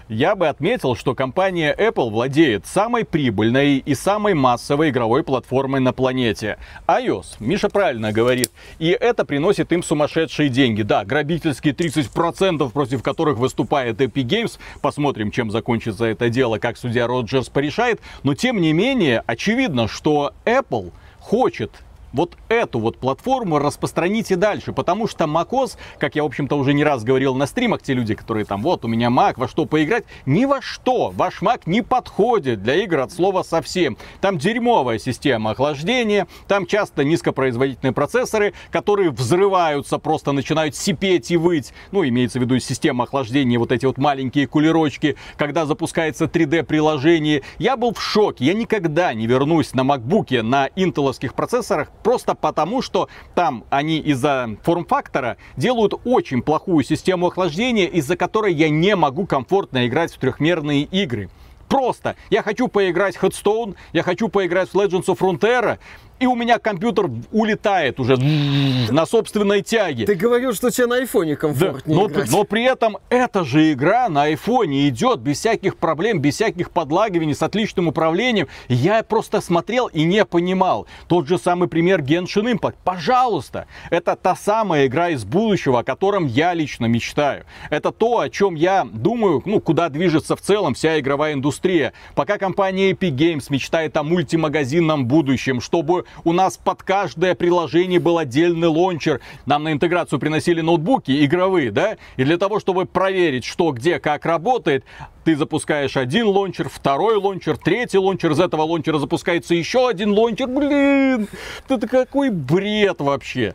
Я 0.08 0.36
бы 0.36 0.48
отметил, 0.48 0.94
что 0.94 1.14
компания 1.14 1.74
Apple 1.76 2.10
владеет 2.10 2.66
самой 2.66 3.04
прибыльной 3.04 3.78
и 3.78 3.94
самой 3.94 4.34
массовой 4.34 4.90
игровой 4.90 5.24
платформой 5.24 5.80
на 5.80 5.92
планете. 5.92 6.58
iOS, 6.86 7.36
Миша 7.40 7.68
правильно 7.68 8.12
говорит, 8.12 8.50
и 8.78 8.90
это 8.90 9.24
приносит 9.24 9.72
им 9.72 9.82
сумасшедшие 9.82 10.48
деньги. 10.48 10.82
Да, 10.82 11.04
грабительские 11.04 11.74
30%, 11.74 12.70
против 12.70 13.02
которых 13.02 13.38
выступает 13.38 14.00
Epic 14.00 14.24
Games. 14.24 14.58
Посмотрим, 14.80 15.30
чем 15.30 15.50
закончится 15.50 16.04
это 16.04 16.28
дело, 16.28 16.58
как 16.58 16.76
судья 16.76 17.06
Роджерс 17.06 17.48
порешает. 17.48 18.00
Но 18.22 18.34
тем 18.34 18.60
не 18.60 18.72
менее, 18.72 19.22
очевидно, 19.26 19.88
что 19.88 20.32
Apple 20.44 20.92
хочет 21.18 21.72
вот 22.12 22.36
эту 22.48 22.78
вот 22.78 22.98
платформу 22.98 23.58
распространите 23.58 24.36
дальше, 24.36 24.72
потому 24.72 25.06
что 25.06 25.24
macOS, 25.24 25.76
как 25.98 26.16
я, 26.16 26.22
в 26.22 26.26
общем-то, 26.26 26.56
уже 26.56 26.72
не 26.72 26.84
раз 26.84 27.04
говорил 27.04 27.34
на 27.34 27.46
стримах, 27.46 27.82
те 27.82 27.94
люди, 27.94 28.14
которые 28.14 28.44
там, 28.44 28.62
вот, 28.62 28.84
у 28.84 28.88
меня 28.88 29.08
Mac, 29.08 29.34
во 29.36 29.48
что 29.48 29.66
поиграть, 29.66 30.04
ни 30.24 30.44
во 30.44 30.60
что. 30.62 31.10
Ваш 31.10 31.42
Mac 31.42 31.62
не 31.66 31.82
подходит 31.82 32.62
для 32.62 32.76
игр 32.76 33.00
от 33.00 33.12
слова 33.12 33.42
совсем. 33.42 33.96
Там 34.20 34.38
дерьмовая 34.38 34.98
система 34.98 35.50
охлаждения, 35.50 36.26
там 36.48 36.66
часто 36.66 37.04
низкопроизводительные 37.04 37.92
процессоры, 37.92 38.54
которые 38.70 39.10
взрываются, 39.10 39.98
просто 39.98 40.32
начинают 40.32 40.74
сипеть 40.74 41.30
и 41.30 41.36
выть. 41.36 41.72
Ну, 41.92 42.06
имеется 42.06 42.38
в 42.38 42.42
виду 42.42 42.58
система 42.58 43.04
охлаждения, 43.04 43.58
вот 43.58 43.72
эти 43.72 43.86
вот 43.86 43.98
маленькие 43.98 44.46
кулерочки, 44.46 45.16
когда 45.36 45.66
запускается 45.66 46.24
3D-приложение. 46.24 47.42
Я 47.58 47.76
был 47.76 47.94
в 47.94 48.00
шоке. 48.00 48.44
Я 48.44 48.54
никогда 48.54 49.12
не 49.14 49.26
вернусь 49.26 49.74
на 49.74 49.80
MacBook 49.80 50.42
на 50.42 50.70
интеловских 50.74 51.34
процессорах 51.34 51.90
просто 52.06 52.36
потому, 52.36 52.82
что 52.82 53.08
там 53.34 53.64
они 53.68 53.98
из-за 53.98 54.56
форм-фактора 54.62 55.38
делают 55.56 55.92
очень 56.04 56.40
плохую 56.40 56.84
систему 56.84 57.26
охлаждения, 57.26 57.86
из-за 57.86 58.16
которой 58.16 58.54
я 58.54 58.68
не 58.68 58.94
могу 58.94 59.26
комфортно 59.26 59.88
играть 59.88 60.14
в 60.14 60.18
трехмерные 60.18 60.82
игры. 60.82 61.30
Просто. 61.66 62.14
Я 62.30 62.44
хочу 62.44 62.68
поиграть 62.68 63.16
в 63.16 63.24
Headstone, 63.24 63.74
я 63.92 64.04
хочу 64.04 64.28
поиграть 64.28 64.68
в 64.68 64.76
Legends 64.76 65.06
of 65.06 65.18
Frontera, 65.18 65.80
и 66.18 66.26
у 66.26 66.34
меня 66.34 66.58
компьютер 66.58 67.10
улетает 67.32 68.00
уже 68.00 68.16
на 68.16 69.06
собственной 69.06 69.62
тяге. 69.62 70.06
Ты 70.06 70.14
говорил, 70.14 70.54
что 70.54 70.70
тебе 70.70 70.86
на 70.86 70.96
айфоне 70.96 71.36
комфортнее 71.36 71.96
да, 71.96 72.02
но, 72.02 72.08
играть. 72.08 72.30
но 72.30 72.44
при 72.44 72.64
этом 72.64 72.98
эта 73.10 73.44
же 73.44 73.72
игра 73.72 74.08
на 74.08 74.24
айфоне 74.24 74.88
идет 74.88 75.20
без 75.20 75.38
всяких 75.38 75.76
проблем, 75.76 76.20
без 76.20 76.34
всяких 76.34 76.70
подлагиваний, 76.70 77.34
с 77.34 77.42
отличным 77.42 77.88
управлением. 77.88 78.48
Я 78.68 79.02
просто 79.02 79.40
смотрел 79.40 79.88
и 79.88 80.04
не 80.04 80.24
понимал. 80.24 80.86
Тот 81.08 81.28
же 81.28 81.38
самый 81.38 81.68
пример 81.68 82.00
Genshin 82.00 82.52
Impact. 82.52 82.76
Пожалуйста, 82.84 83.66
это 83.90 84.16
та 84.16 84.34
самая 84.34 84.86
игра 84.86 85.10
из 85.10 85.24
будущего, 85.24 85.80
о 85.80 85.84
котором 85.84 86.26
я 86.26 86.54
лично 86.54 86.86
мечтаю. 86.86 87.44
Это 87.70 87.92
то, 87.92 88.20
о 88.20 88.30
чем 88.30 88.54
я 88.54 88.86
думаю, 88.90 89.42
ну, 89.44 89.60
куда 89.60 89.88
движется 89.88 90.36
в 90.36 90.40
целом 90.40 90.74
вся 90.74 90.98
игровая 90.98 91.34
индустрия. 91.34 91.92
Пока 92.14 92.38
компания 92.38 92.92
Epic 92.92 93.10
Games 93.10 93.46
мечтает 93.50 93.96
о 93.96 94.02
мультимагазинном 94.02 95.06
будущем, 95.06 95.60
чтобы 95.60 96.05
у 96.24 96.32
нас 96.32 96.56
под 96.56 96.82
каждое 96.82 97.34
приложение 97.34 98.00
был 98.00 98.18
отдельный 98.18 98.68
лончер. 98.68 99.20
Нам 99.46 99.64
на 99.64 99.72
интеграцию 99.72 100.18
приносили 100.18 100.60
ноутбуки 100.60 101.24
игровые, 101.24 101.70
да? 101.70 101.96
И 102.16 102.24
для 102.24 102.38
того, 102.38 102.60
чтобы 102.60 102.86
проверить, 102.86 103.44
что, 103.44 103.72
где, 103.72 103.98
как 103.98 104.26
работает, 104.26 104.84
ты 105.24 105.36
запускаешь 105.36 105.96
один 105.96 106.26
лончер, 106.26 106.68
второй 106.68 107.16
лончер, 107.16 107.56
третий 107.56 107.98
лончер, 107.98 108.32
из 108.32 108.40
этого 108.40 108.62
лончера 108.62 108.98
запускается 108.98 109.54
еще 109.54 109.88
один 109.88 110.12
лончер. 110.12 110.46
Блин, 110.46 111.28
это 111.68 111.88
какой 111.88 112.30
бред 112.30 113.00
вообще. 113.00 113.54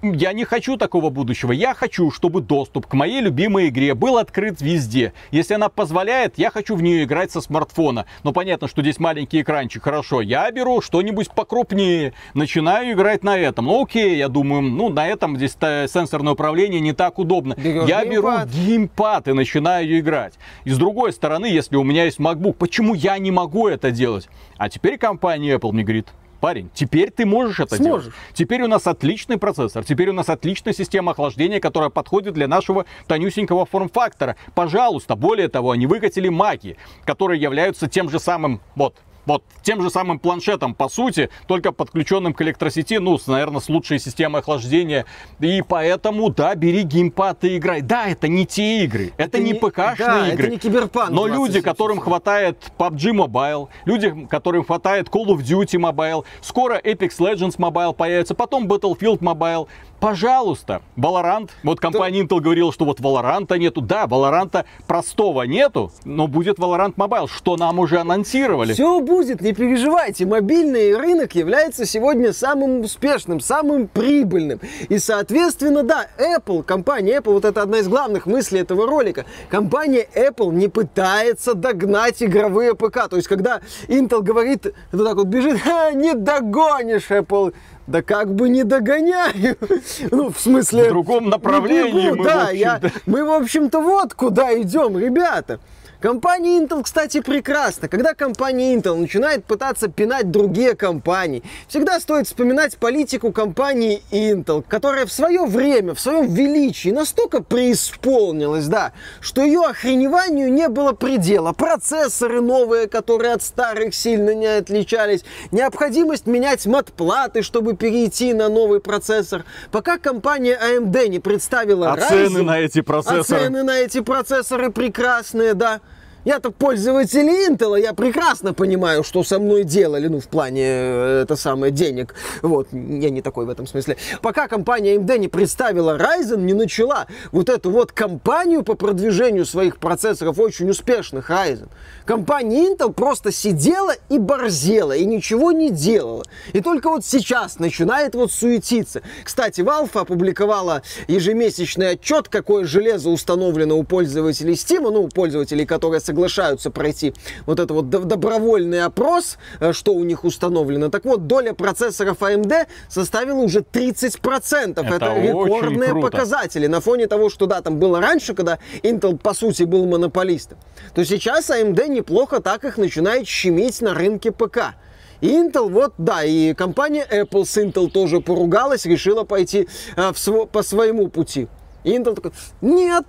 Я 0.00 0.32
не 0.32 0.44
хочу 0.44 0.76
такого 0.76 1.10
будущего. 1.10 1.50
Я 1.50 1.74
хочу, 1.74 2.12
чтобы 2.12 2.40
доступ 2.40 2.86
к 2.86 2.94
моей 2.94 3.20
любимой 3.20 3.68
игре 3.68 3.94
был 3.94 4.18
открыт 4.18 4.60
везде. 4.60 5.12
Если 5.32 5.54
она 5.54 5.68
позволяет, 5.68 6.38
я 6.38 6.50
хочу 6.50 6.76
в 6.76 6.82
нее 6.82 7.02
играть 7.02 7.32
со 7.32 7.40
смартфона. 7.40 8.06
Но 8.22 8.32
понятно, 8.32 8.68
что 8.68 8.80
здесь 8.82 9.00
маленький 9.00 9.42
экранчик. 9.42 9.82
Хорошо, 9.82 10.20
я 10.20 10.48
беру 10.52 10.80
что-нибудь 10.82 11.32
покрупнее. 11.32 12.12
Начинаю 12.32 12.92
играть 12.92 13.24
на 13.24 13.36
этом. 13.36 13.64
Ну 13.64 13.82
окей, 13.82 14.16
я 14.16 14.28
думаю, 14.28 14.62
ну 14.62 14.88
на 14.88 15.08
этом 15.08 15.36
здесь 15.36 15.56
сенсорное 15.58 16.34
управление 16.34 16.80
не 16.80 16.92
так 16.92 17.18
удобно. 17.18 17.54
Берешь 17.56 17.88
я 17.88 18.04
геймпад. 18.04 18.48
беру 18.48 18.66
геймпад 18.66 19.26
и 19.26 19.32
начинаю 19.32 19.98
играть. 19.98 20.34
И 20.62 20.70
с 20.70 20.78
другой 20.78 21.12
стороны, 21.12 21.46
если 21.46 21.74
у 21.74 21.82
меня 21.82 22.04
есть 22.04 22.20
MacBook, 22.20 22.52
почему 22.52 22.94
я 22.94 23.18
не 23.18 23.32
могу 23.32 23.66
это 23.66 23.90
делать? 23.90 24.28
А 24.58 24.68
теперь 24.68 24.96
компания 24.96 25.56
Apple 25.56 25.72
мне 25.72 25.82
говорит, 25.82 26.06
Парень, 26.40 26.70
теперь 26.72 27.10
ты 27.10 27.26
можешь 27.26 27.58
это 27.58 27.76
Сможешь. 27.76 28.04
делать. 28.04 28.18
Теперь 28.32 28.62
у 28.62 28.68
нас 28.68 28.86
отличный 28.86 29.38
процессор, 29.38 29.84
теперь 29.84 30.10
у 30.10 30.12
нас 30.12 30.28
отличная 30.28 30.72
система 30.72 31.12
охлаждения, 31.12 31.58
которая 31.58 31.90
подходит 31.90 32.34
для 32.34 32.46
нашего 32.46 32.86
тонюсенького 33.08 33.66
форм-фактора. 33.66 34.36
Пожалуйста, 34.54 35.16
более 35.16 35.48
того, 35.48 35.72
они 35.72 35.86
выкатили 35.86 36.28
маки, 36.28 36.76
которые 37.04 37.40
являются 37.40 37.88
тем 37.88 38.08
же 38.08 38.20
самым, 38.20 38.60
вот, 38.76 38.94
вот 39.28 39.44
тем 39.62 39.80
же 39.82 39.90
самым 39.90 40.18
планшетом, 40.18 40.74
по 40.74 40.88
сути, 40.88 41.28
только 41.46 41.70
подключенным 41.70 42.32
к 42.34 42.42
электросети, 42.42 42.94
ну, 42.94 43.18
с, 43.18 43.26
наверное, 43.26 43.60
с 43.60 43.68
лучшей 43.68 43.98
системой 44.00 44.40
охлаждения. 44.40 45.04
И 45.38 45.62
поэтому, 45.62 46.30
да, 46.30 46.54
бери 46.54 46.82
геймпад 46.82 47.44
и 47.44 47.58
играй. 47.58 47.82
Да, 47.82 48.08
это 48.08 48.26
не 48.26 48.46
те 48.46 48.84
игры, 48.84 49.12
это, 49.16 49.36
Это 49.36 49.38
не 49.38 49.52
не- 49.52 49.58
ПКшные 49.58 49.96
да, 49.98 50.28
игры. 50.28 50.44
это 50.44 50.50
не 50.52 50.58
Киберпанк 50.58 51.10
Но 51.10 51.26
люди, 51.26 51.60
2077. 51.60 51.62
которым 51.62 52.00
хватает 52.00 52.72
PUBG 52.78 53.12
Mobile, 53.12 53.68
люди, 53.84 54.26
которым 54.28 54.64
хватает 54.64 55.08
Call 55.08 55.26
of 55.26 55.38
Duty 55.42 55.78
Mobile, 55.78 56.24
скоро 56.40 56.78
Apex 56.80 57.18
Legends 57.18 57.56
Mobile 57.58 57.94
появится, 57.94 58.34
потом 58.34 58.66
Battlefield 58.66 59.18
Mobile. 59.18 59.68
Пожалуйста, 60.00 60.80
Valorant. 60.96 61.50
Вот 61.64 61.80
компания 61.80 62.20
Intel 62.22 62.40
говорила, 62.40 62.72
что 62.72 62.84
вот 62.84 63.00
Valorant 63.00 63.56
нету. 63.58 63.80
Да, 63.80 64.04
Valorant 64.06 64.64
простого 64.86 65.42
нету, 65.42 65.90
но 66.04 66.26
будет 66.28 66.58
Valorant 66.58 66.94
Mobile, 66.94 67.28
что 67.28 67.56
нам 67.56 67.78
уже 67.78 67.98
анонсировали. 67.98 68.72
Все 68.72 69.00
будет, 69.00 69.17
не 69.22 69.52
переживайте. 69.52 70.26
Мобильный 70.26 70.96
рынок 70.96 71.34
является 71.34 71.84
сегодня 71.86 72.32
самым 72.32 72.80
успешным, 72.80 73.40
самым 73.40 73.88
прибыльным. 73.88 74.60
И, 74.88 74.98
соответственно, 74.98 75.82
да, 75.82 76.06
Apple, 76.18 76.62
компания 76.62 77.18
Apple, 77.18 77.32
вот 77.32 77.44
это 77.44 77.62
одна 77.62 77.78
из 77.78 77.88
главных 77.88 78.26
мыслей 78.26 78.60
этого 78.60 78.86
ролика. 78.86 79.24
Компания 79.48 80.06
Apple 80.14 80.52
не 80.52 80.68
пытается 80.68 81.54
догнать 81.54 82.22
игровые 82.22 82.74
ПК. 82.74 83.08
То 83.08 83.16
есть, 83.16 83.28
когда 83.28 83.60
Intel 83.88 84.22
говорит, 84.22 84.66
вот 84.92 85.04
так 85.04 85.16
вот 85.16 85.26
бежит, 85.26 85.60
«Ха, 85.60 85.92
не 85.92 86.14
догонишь, 86.14 87.10
Apple. 87.10 87.54
Да 87.86 88.02
как 88.02 88.34
бы 88.34 88.48
не 88.50 88.64
догоняю. 88.64 89.56
Ну, 90.10 90.30
в 90.30 90.38
смысле... 90.38 90.84
В 90.84 90.88
другом 90.88 91.30
направлении 91.30 92.08
бегу, 92.08 92.16
мы, 92.16 92.24
да, 92.24 92.46
в 92.46 92.54
я, 92.54 92.80
мы, 93.06 93.24
в 93.24 93.30
общем-то, 93.30 93.80
вот 93.80 94.14
куда 94.14 94.60
идем, 94.60 94.98
ребята. 94.98 95.58
Компания 96.00 96.60
Intel, 96.60 96.84
кстати, 96.84 97.20
прекрасна. 97.20 97.88
Когда 97.88 98.14
компания 98.14 98.72
Intel 98.76 98.94
начинает 98.94 99.44
пытаться 99.44 99.88
пинать 99.88 100.30
другие 100.30 100.76
компании, 100.76 101.42
всегда 101.66 101.98
стоит 101.98 102.28
вспоминать 102.28 102.78
политику 102.78 103.32
компании 103.32 104.00
Intel, 104.12 104.64
которая 104.66 105.06
в 105.06 105.12
свое 105.12 105.44
время, 105.44 105.94
в 105.94 106.00
своем 106.00 106.32
величии 106.32 106.90
настолько 106.90 107.42
преисполнилась, 107.42 108.66
да, 108.66 108.92
что 109.20 109.42
ее 109.42 109.62
охреневанию 109.62 110.52
не 110.52 110.68
было 110.68 110.92
предела. 110.92 111.52
Процессоры 111.52 112.42
новые, 112.42 112.86
которые 112.86 113.32
от 113.32 113.42
старых 113.42 113.92
сильно 113.92 114.32
не 114.36 114.46
отличались, 114.46 115.24
необходимость 115.50 116.26
менять 116.26 116.64
матплаты, 116.66 117.42
чтобы 117.42 117.74
перейти 117.74 118.34
на 118.34 118.48
новый 118.48 118.78
процессор. 118.78 119.44
Пока 119.72 119.98
компания 119.98 120.56
AMD 120.62 121.08
не 121.08 121.18
представила 121.18 121.90
А 121.94 121.96
цены 121.96 122.38
Ryzen, 122.38 122.42
на 122.42 122.60
эти 122.60 122.82
процессоры? 122.82 123.20
а 123.20 123.24
цены 123.24 123.62
на 123.64 123.80
эти 123.80 124.00
процессоры 124.00 124.70
прекрасные, 124.70 125.54
да. 125.54 125.80
Я-то 126.24 126.50
пользователь 126.50 127.28
Intel, 127.28 127.80
я 127.80 127.94
прекрасно 127.94 128.52
понимаю, 128.52 129.04
что 129.04 129.22
со 129.22 129.38
мной 129.38 129.62
делали, 129.62 130.08
ну, 130.08 130.18
в 130.18 130.26
плане, 130.26 130.64
э, 130.64 131.20
это 131.22 131.36
самое, 131.36 131.72
денег. 131.72 132.14
Вот, 132.42 132.68
я 132.72 133.10
не 133.10 133.22
такой 133.22 133.46
в 133.46 133.50
этом 133.50 133.66
смысле. 133.68 133.96
Пока 134.20 134.48
компания 134.48 134.96
AMD 134.96 135.18
не 135.18 135.28
представила 135.28 135.96
Ryzen, 135.96 136.40
не 136.40 136.54
начала 136.54 137.06
вот 137.30 137.48
эту 137.48 137.70
вот 137.70 137.92
кампанию 137.92 138.64
по 138.64 138.74
продвижению 138.74 139.46
своих 139.46 139.78
процессоров 139.78 140.40
очень 140.40 140.68
успешных 140.68 141.30
Ryzen. 141.30 141.68
Компания 142.04 142.74
Intel 142.74 142.92
просто 142.92 143.30
сидела 143.30 143.94
и 144.08 144.18
борзела, 144.18 144.96
и 144.96 145.04
ничего 145.04 145.52
не 145.52 145.70
делала. 145.70 146.24
И 146.52 146.60
только 146.60 146.90
вот 146.90 147.04
сейчас 147.04 147.60
начинает 147.60 148.16
вот 148.16 148.32
суетиться. 148.32 149.02
Кстати, 149.24 149.60
Valve 149.60 150.00
опубликовала 150.00 150.82
ежемесячный 151.06 151.90
отчет, 151.90 152.28
какое 152.28 152.64
железо 152.64 153.10
установлено 153.10 153.78
у 153.78 153.84
пользователей 153.84 154.54
Steam, 154.54 154.90
ну, 154.90 155.02
у 155.02 155.08
пользователей, 155.08 155.64
которые 155.64 156.00
соглашаются 156.18 156.70
пройти 156.70 157.14
вот 157.46 157.60
это 157.60 157.72
вот 157.74 157.90
до- 157.90 158.00
добровольный 158.00 158.82
опрос, 158.84 159.38
э, 159.60 159.72
что 159.72 159.94
у 159.94 160.04
них 160.04 160.24
установлено. 160.24 160.88
Так 160.88 161.04
вот, 161.04 161.26
доля 161.26 161.52
процессоров 161.54 162.18
AMD 162.22 162.66
составила 162.88 163.38
уже 163.38 163.60
30%. 163.60 164.84
Это 164.86 164.94
Это, 164.96 165.20
рекордные 165.20 165.88
показатели. 166.10 166.66
На 166.66 166.80
фоне 166.80 167.06
того, 167.06 167.30
что 167.30 167.46
да, 167.46 167.60
там 167.60 167.78
было 167.78 168.00
раньше, 168.00 168.34
когда 168.34 168.58
Intel, 168.82 169.16
по 169.16 169.32
сути, 169.34 169.62
был 169.62 169.86
монополистом, 169.86 170.58
то 170.94 171.04
сейчас 171.04 171.50
AMD 171.50 171.88
неплохо 171.88 172.40
так 172.40 172.64
их 172.64 172.78
начинает 172.78 173.26
щемить 173.28 173.80
на 173.80 173.94
рынке 173.94 174.32
ПК. 174.32 174.74
И 175.20 175.28
Intel, 175.28 175.68
вот, 175.70 175.94
да, 175.98 176.24
и 176.24 176.54
компания 176.54 177.06
Apple 177.10 177.44
с 177.44 177.56
Intel 177.56 177.90
тоже 177.90 178.20
поругалась, 178.20 178.86
решила 178.86 179.24
пойти 179.24 179.68
э, 179.96 180.08
в 180.12 180.16
сво- 180.16 180.46
по 180.46 180.62
своему 180.62 181.08
пути. 181.08 181.46
И 181.84 181.90
Intel 181.96 182.14
такой, 182.14 182.32
нет. 182.60 183.04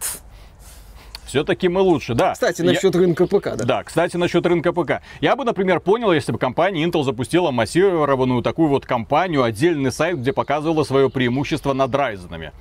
Все-таки 1.30 1.68
мы 1.68 1.82
лучше, 1.82 2.16
да. 2.16 2.34
Кстати, 2.34 2.62
Я- 2.62 2.72
насчет 2.72 2.96
рынка 2.96 3.28
ПК, 3.28 3.56
да. 3.56 3.66
Да, 3.66 3.84
кстати, 3.84 4.18
насчет 4.18 4.44
рынка 4.46 4.74
ПК. 4.74 5.02
Я 5.22 5.36
бы, 5.36 5.46
например, 5.46 5.80
понял, 5.80 6.12
если 6.12 6.32
бы 6.32 6.40
компания 6.40 6.84
Intel 6.84 7.04
запустила 7.04 7.52
массированную 7.52 8.42
такую 8.42 8.70
вот 8.70 8.88
компанию, 8.88 9.44
отдельный 9.44 9.92
сайт, 9.92 10.18
где 10.18 10.34
показывала 10.34 10.84
свое 10.84 11.10
преимущество 11.12 11.74
над 11.74 11.92
Ryzen'ами. 11.92 12.52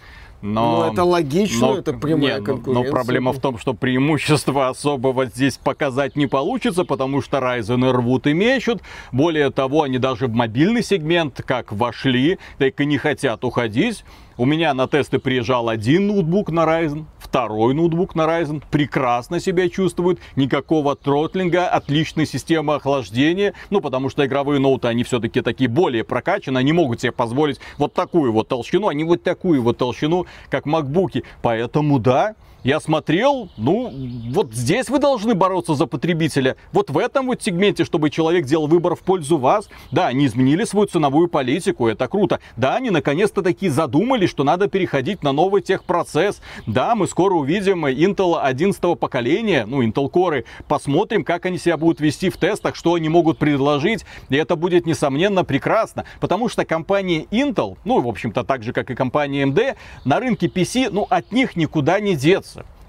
Но, 0.41 0.85
ну, 0.85 0.93
это 0.93 1.03
логично, 1.03 1.67
но, 1.67 1.79
это 1.79 1.93
прямая 1.95 2.39
не, 2.39 2.45
конкуренция. 2.45 2.85
Но, 2.85 2.91
проблема 2.91 3.33
в 3.33 3.41
том, 3.41 3.59
что 3.59 3.75
преимущества 3.75 4.69
особого 4.69 5.27
здесь 5.27 5.57
показать 5.57 6.15
не 6.15 6.27
получится, 6.27 6.85
потому 6.85 7.23
что 7.23 7.39
Ryzen 7.39 7.91
рвут 7.91 8.29
и 8.29 8.35
мечут. 8.35 8.83
Более 9.11 9.51
того, 9.51 9.83
они 9.83 9.99
даже 9.99 10.29
в 10.29 10.33
мобильный 10.33 10.85
сегмент 10.85 11.43
как 11.45 11.73
вошли, 11.73 12.39
так 12.59 12.81
и 12.81 12.87
не 12.87 12.99
хотят 12.99 13.43
уходить. 13.45 14.05
У 14.37 14.45
меня 14.45 14.73
на 14.75 14.87
тесты 14.87 15.19
приезжал 15.19 15.69
один 15.69 16.07
ноутбук 16.07 16.51
на 16.51 16.61
Ryzen, 16.61 17.07
второй 17.29 17.75
ноутбук 17.75 18.15
на 18.15 18.23
Ryzen, 18.23 18.63
прекрасно 18.71 19.39
себя 19.39 19.69
чувствует, 19.69 20.19
никакого 20.37 20.97
тротлинга, 20.97 21.69
отличная 21.69 22.25
система 22.25 22.77
охлаждения, 22.77 23.55
ну 23.71 23.81
потому 23.81 24.09
что 24.09 24.25
игровые 24.25 24.61
ноуты, 24.61 24.89
они 24.89 25.05
все-таки 25.05 25.43
такие 25.43 25.69
более 25.69 26.05
прокачанные, 26.05 26.61
они 26.61 26.73
могут 26.73 27.01
себе 27.01 27.13
позволить 27.13 27.61
вот 27.77 27.93
такую 27.93 28.33
вот 28.33 28.49
толщину, 28.49 28.89
а 28.89 28.95
не 28.95 29.05
вот 29.05 29.23
такую 29.23 29.63
вот 29.63 29.77
толщину, 29.77 30.27
как 30.49 30.65
макбуки. 30.65 31.25
Поэтому 31.43 31.99
да, 31.99 32.35
я 32.65 32.81
смотрел, 32.81 33.49
ну, 33.57 33.93
вот 34.31 34.53
здесь 34.53 34.89
вы 34.89 34.99
должны 34.99 35.35
бороться 35.35 35.75
за 35.75 35.87
потребителя. 35.87 36.57
Вот 36.73 36.91
в 36.91 36.99
этом 36.99 37.27
вот 37.27 37.41
сегменте, 37.43 37.85
чтобы 37.85 38.11
человек 38.11 38.47
делал 38.47 38.67
выбор 38.67 38.97
в 38.97 39.01
пользу 39.01 39.39
вас. 39.39 39.69
Да, 39.93 40.09
они 40.09 40.27
изменили 40.27 40.65
свою 40.65 40.87
ценовую 40.87 41.29
политику, 41.29 41.87
это 41.87 42.09
круто. 42.09 42.41
Да, 42.57 42.75
они 42.75 42.91
наконец-то 42.91 43.43
такие 43.43 43.71
задумались, 43.71 44.31
что 44.31 44.43
надо 44.43 44.67
переходить 44.69 45.23
на 45.23 45.33
новый 45.33 45.63
техпроцесс. 45.63 46.41
Да, 46.67 46.95
мы 46.95 47.07
скоро 47.07 47.35
увидим 47.35 47.87
Intel 47.87 48.41
11 48.41 48.99
поколения, 48.99 49.65
ну, 49.65 49.83
Intel 49.83 50.11
Core. 50.11 50.45
Посмотрим, 50.67 51.25
как 51.25 51.47
они 51.47 51.59
себя 51.59 51.77
будут 51.77 52.01
вести 52.01 52.29
в 52.29 52.39
тестах, 52.39 52.75
что 52.75 52.95
они 52.95 53.09
могут 53.09 53.39
предложить. 53.39 54.05
И 54.31 54.37
это 54.37 54.57
будет, 54.57 54.85
несомненно, 54.85 55.45
прекрасно. 55.45 56.05
Потому 56.21 56.49
что 56.49 56.65
компания 56.65 57.25
Intel, 57.31 57.77
ну, 57.85 58.01
в 58.01 58.09
общем-то, 58.09 58.43
так 58.43 58.65
же, 58.65 58.73
как 58.73 58.91
и 58.91 58.97
компания 58.97 59.45
AMD, 59.45 59.77
на 60.05 60.19
рынке 60.19 60.49
PC, 60.49 60.89
ну, 60.91 61.07
от 61.09 61.31
них 61.31 61.55
никуда 61.55 62.01
не 62.01 62.17
деться 62.17 62.48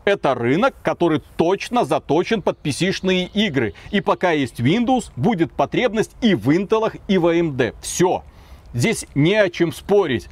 это 0.09 0.35
рынок, 0.35 0.75
который 0.83 1.21
точно 1.37 1.85
заточен 1.85 2.41
под 2.41 2.57
PC-шные 2.61 3.29
игры. 3.33 3.73
И 3.91 4.01
пока 4.01 4.31
есть 4.31 4.59
Windows, 4.59 5.11
будет 5.15 5.51
потребность 5.51 6.11
и 6.21 6.35
в 6.35 6.49
Intel, 6.49 6.99
и 7.07 7.17
в 7.17 7.25
AMD. 7.27 7.75
Все. 7.81 8.23
Здесь 8.73 9.05
не 9.15 9.35
о 9.35 9.49
чем 9.49 9.71
спорить. 9.71 10.27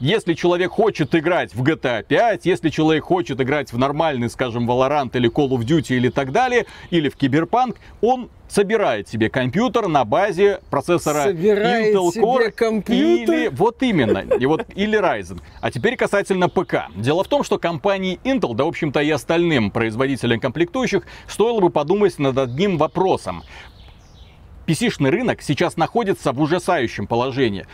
Если 0.00 0.34
человек 0.34 0.70
хочет 0.70 1.14
играть 1.14 1.54
в 1.54 1.62
GTA 1.62 2.02
5, 2.02 2.46
если 2.46 2.70
человек 2.70 3.04
хочет 3.04 3.40
играть 3.40 3.72
в 3.72 3.78
нормальный, 3.78 4.30
скажем, 4.30 4.70
Valorant 4.70 5.10
или 5.14 5.30
Call 5.30 5.50
of 5.50 5.60
Duty 5.60 5.96
или 5.96 6.08
так 6.08 6.32
далее, 6.32 6.66
или 6.90 7.08
в 7.08 7.16
Киберпанк, 7.16 7.76
он 8.00 8.30
собирает 8.48 9.08
себе 9.08 9.28
компьютер 9.28 9.88
на 9.88 10.04
базе 10.04 10.60
процессора 10.70 11.24
собирает 11.24 11.94
Intel 11.94 12.10
Core 12.14 12.50
компьютер? 12.52 13.34
или 13.34 13.48
вот 13.48 13.82
именно, 13.82 14.18
и 14.18 14.46
вот 14.46 14.66
или 14.74 14.98
Ryzen. 14.98 15.40
А 15.60 15.70
теперь 15.70 15.96
касательно 15.96 16.48
ПК. 16.48 16.86
Дело 16.94 17.24
в 17.24 17.28
том, 17.28 17.44
что 17.44 17.58
компании 17.58 18.18
Intel, 18.24 18.54
да 18.54 18.64
в 18.64 18.68
общем-то 18.68 19.00
и 19.00 19.10
остальным 19.10 19.70
производителям 19.70 20.40
комплектующих, 20.40 21.02
стоило 21.28 21.60
бы 21.60 21.70
подумать 21.70 22.18
над 22.18 22.38
одним 22.38 22.78
вопросом. 22.78 23.42
PC-шный 24.66 25.10
рынок 25.10 25.42
сейчас 25.42 25.76
находится 25.76 26.32
в 26.32 26.40
ужасающем 26.40 27.06
положении 27.06 27.66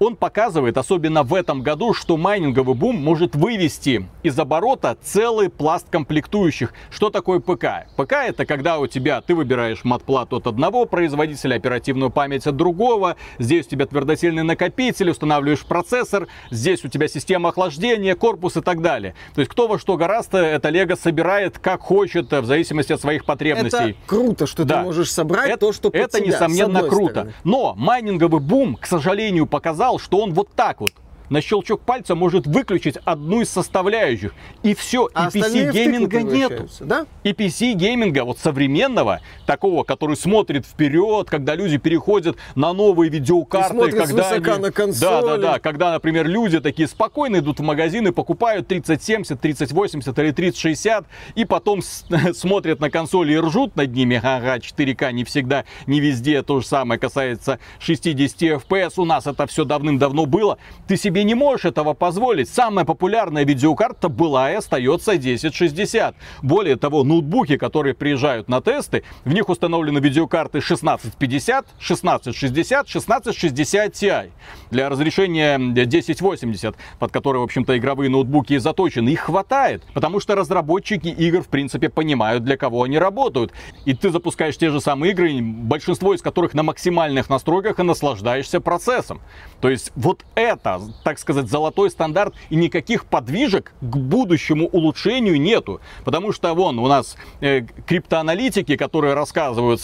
он 0.00 0.16
показывает, 0.16 0.78
особенно 0.78 1.22
в 1.22 1.34
этом 1.34 1.62
году, 1.62 1.92
что 1.92 2.16
майнинговый 2.16 2.74
бум 2.74 2.96
может 2.96 3.36
вывести 3.36 4.08
из 4.22 4.38
оборота 4.38 4.96
целый 5.02 5.50
пласт 5.50 5.88
комплектующих. 5.90 6.72
Что 6.90 7.10
такое 7.10 7.38
ПК? 7.38 7.86
ПК 7.96 8.14
это 8.14 8.46
когда 8.46 8.78
у 8.78 8.86
тебя 8.86 9.20
ты 9.20 9.34
выбираешь 9.34 9.84
матплату 9.84 10.36
от 10.36 10.46
одного 10.46 10.86
производителя, 10.86 11.56
оперативную 11.56 12.10
память 12.10 12.46
от 12.46 12.56
другого, 12.56 13.16
здесь 13.38 13.66
у 13.66 13.70
тебя 13.70 13.84
твердотельный 13.84 14.42
накопитель, 14.42 15.10
устанавливаешь 15.10 15.66
процессор, 15.66 16.28
здесь 16.50 16.82
у 16.82 16.88
тебя 16.88 17.06
система 17.06 17.50
охлаждения, 17.50 18.14
корпус 18.14 18.56
и 18.56 18.62
так 18.62 18.80
далее. 18.80 19.14
То 19.34 19.42
есть 19.42 19.50
кто 19.50 19.68
во 19.68 19.78
что 19.78 19.98
гораздо, 19.98 20.38
это 20.38 20.70
Лего 20.70 20.94
собирает 20.94 21.58
как 21.58 21.82
хочет, 21.82 22.32
в 22.32 22.46
зависимости 22.46 22.94
от 22.94 23.02
своих 23.02 23.26
потребностей. 23.26 23.90
Это 23.90 23.94
круто, 24.06 24.46
что 24.46 24.64
да. 24.64 24.78
ты 24.78 24.84
можешь 24.84 25.12
собрать 25.12 25.50
это, 25.50 25.58
то, 25.58 25.72
что 25.74 25.90
под 25.90 26.00
Это 26.00 26.20
тебя, 26.20 26.28
несомненно 26.28 26.84
круто. 26.84 27.10
Стороны. 27.10 27.34
Но 27.44 27.74
майнинговый 27.76 28.40
бум, 28.40 28.76
к 28.76 28.86
сожалению, 28.86 29.46
показал, 29.46 29.89
сказал, 29.90 29.98
что 29.98 30.18
он 30.18 30.32
вот 30.34 30.48
так 30.54 30.80
вот 30.80 30.92
на 31.30 31.40
щелчок 31.40 31.80
пальца 31.80 32.14
может 32.14 32.46
выключить 32.46 32.98
одну 33.04 33.40
из 33.40 33.48
составляющих. 33.48 34.34
И 34.62 34.74
все, 34.74 35.08
а 35.14 35.28
и 35.32 35.38
PC 35.38 35.72
гейминга 35.72 36.22
нету. 36.22 36.68
Да? 36.80 37.06
И 37.22 37.30
PC 37.30 37.72
гейминга 37.72 38.24
вот 38.24 38.38
современного, 38.38 39.20
такого, 39.46 39.84
который 39.84 40.16
смотрит 40.16 40.66
вперед, 40.66 41.30
когда 41.30 41.54
люди 41.54 41.78
переходят 41.78 42.36
на 42.54 42.72
новые 42.72 43.10
видеокарты, 43.10 43.92
когда 43.92 44.30
они... 44.30 44.62
на 44.62 44.72
консоли. 44.72 45.00
Да, 45.00 45.22
да, 45.22 45.36
да, 45.36 45.58
когда, 45.58 45.92
например, 45.92 46.26
люди 46.26 46.60
такие 46.60 46.88
спокойно 46.88 47.36
идут 47.36 47.60
в 47.60 47.62
магазины, 47.62 48.12
покупают 48.12 48.66
3070, 48.66 49.40
3080 49.40 50.18
или 50.18 50.32
3060, 50.32 51.06
и 51.36 51.44
потом 51.44 51.80
смотрят 52.34 52.80
на 52.80 52.90
консоли 52.90 53.34
и 53.34 53.38
ржут 53.38 53.76
над 53.76 53.92
ними. 53.94 54.20
Ага, 54.22 54.56
4К 54.56 55.12
не 55.12 55.24
всегда, 55.24 55.64
не 55.86 56.00
везде. 56.00 56.42
То 56.42 56.60
же 56.60 56.66
самое 56.66 56.98
касается 56.98 57.60
60 57.78 58.42
FPS. 58.42 58.94
У 58.96 59.04
нас 59.04 59.26
это 59.28 59.46
все 59.46 59.64
давным-давно 59.64 60.26
было. 60.26 60.58
Ты 60.88 60.96
себе 60.96 61.19
себе 61.20 61.24
не 61.24 61.34
можешь 61.34 61.66
этого 61.66 61.94
позволить. 61.94 62.48
Самая 62.48 62.84
популярная 62.84 63.44
видеокарта 63.44 64.08
была 64.08 64.50
и 64.50 64.54
остается 64.54 65.12
1060. 65.12 66.14
Более 66.42 66.76
того, 66.76 67.04
ноутбуки, 67.04 67.56
которые 67.56 67.94
приезжают 67.94 68.48
на 68.48 68.60
тесты, 68.60 69.02
в 69.24 69.32
них 69.32 69.48
установлены 69.48 69.98
видеокарты 69.98 70.58
1650, 70.58 71.66
1660, 71.76 72.86
1660 72.86 73.92
Ti. 73.92 74.30
Для 74.70 74.88
разрешения 74.88 75.56
1080, 75.56 76.74
под 76.98 77.12
которые, 77.12 77.40
в 77.40 77.44
общем-то, 77.44 77.76
игровые 77.76 78.10
ноутбуки 78.10 78.54
и 78.54 78.58
заточены, 78.58 79.10
их 79.10 79.20
хватает. 79.20 79.82
Потому 79.94 80.20
что 80.20 80.34
разработчики 80.34 81.08
игр, 81.08 81.42
в 81.42 81.48
принципе, 81.48 81.88
понимают, 81.88 82.44
для 82.44 82.56
кого 82.56 82.84
они 82.84 82.98
работают. 82.98 83.52
И 83.84 83.94
ты 83.94 84.10
запускаешь 84.10 84.56
те 84.56 84.70
же 84.70 84.80
самые 84.80 85.12
игры, 85.12 85.40
большинство 85.42 86.14
из 86.14 86.22
которых 86.22 86.54
на 86.54 86.62
максимальных 86.62 87.28
настройках 87.28 87.78
и 87.78 87.82
наслаждаешься 87.82 88.60
процессом. 88.60 89.20
То 89.60 89.68
есть 89.68 89.92
вот 89.96 90.24
это 90.34 90.80
так 91.10 91.18
сказать, 91.18 91.48
золотой 91.48 91.90
стандарт 91.90 92.34
и 92.50 92.54
никаких 92.54 93.04
подвижек 93.04 93.72
к 93.80 93.96
будущему 93.96 94.68
улучшению 94.68 95.40
нету. 95.40 95.80
Потому 96.04 96.32
что 96.32 96.54
вон 96.54 96.78
у 96.78 96.86
нас 96.86 97.16
э, 97.40 97.62
криптоаналитики, 97.84 98.76
которые 98.76 99.14
рассказывают, 99.14 99.80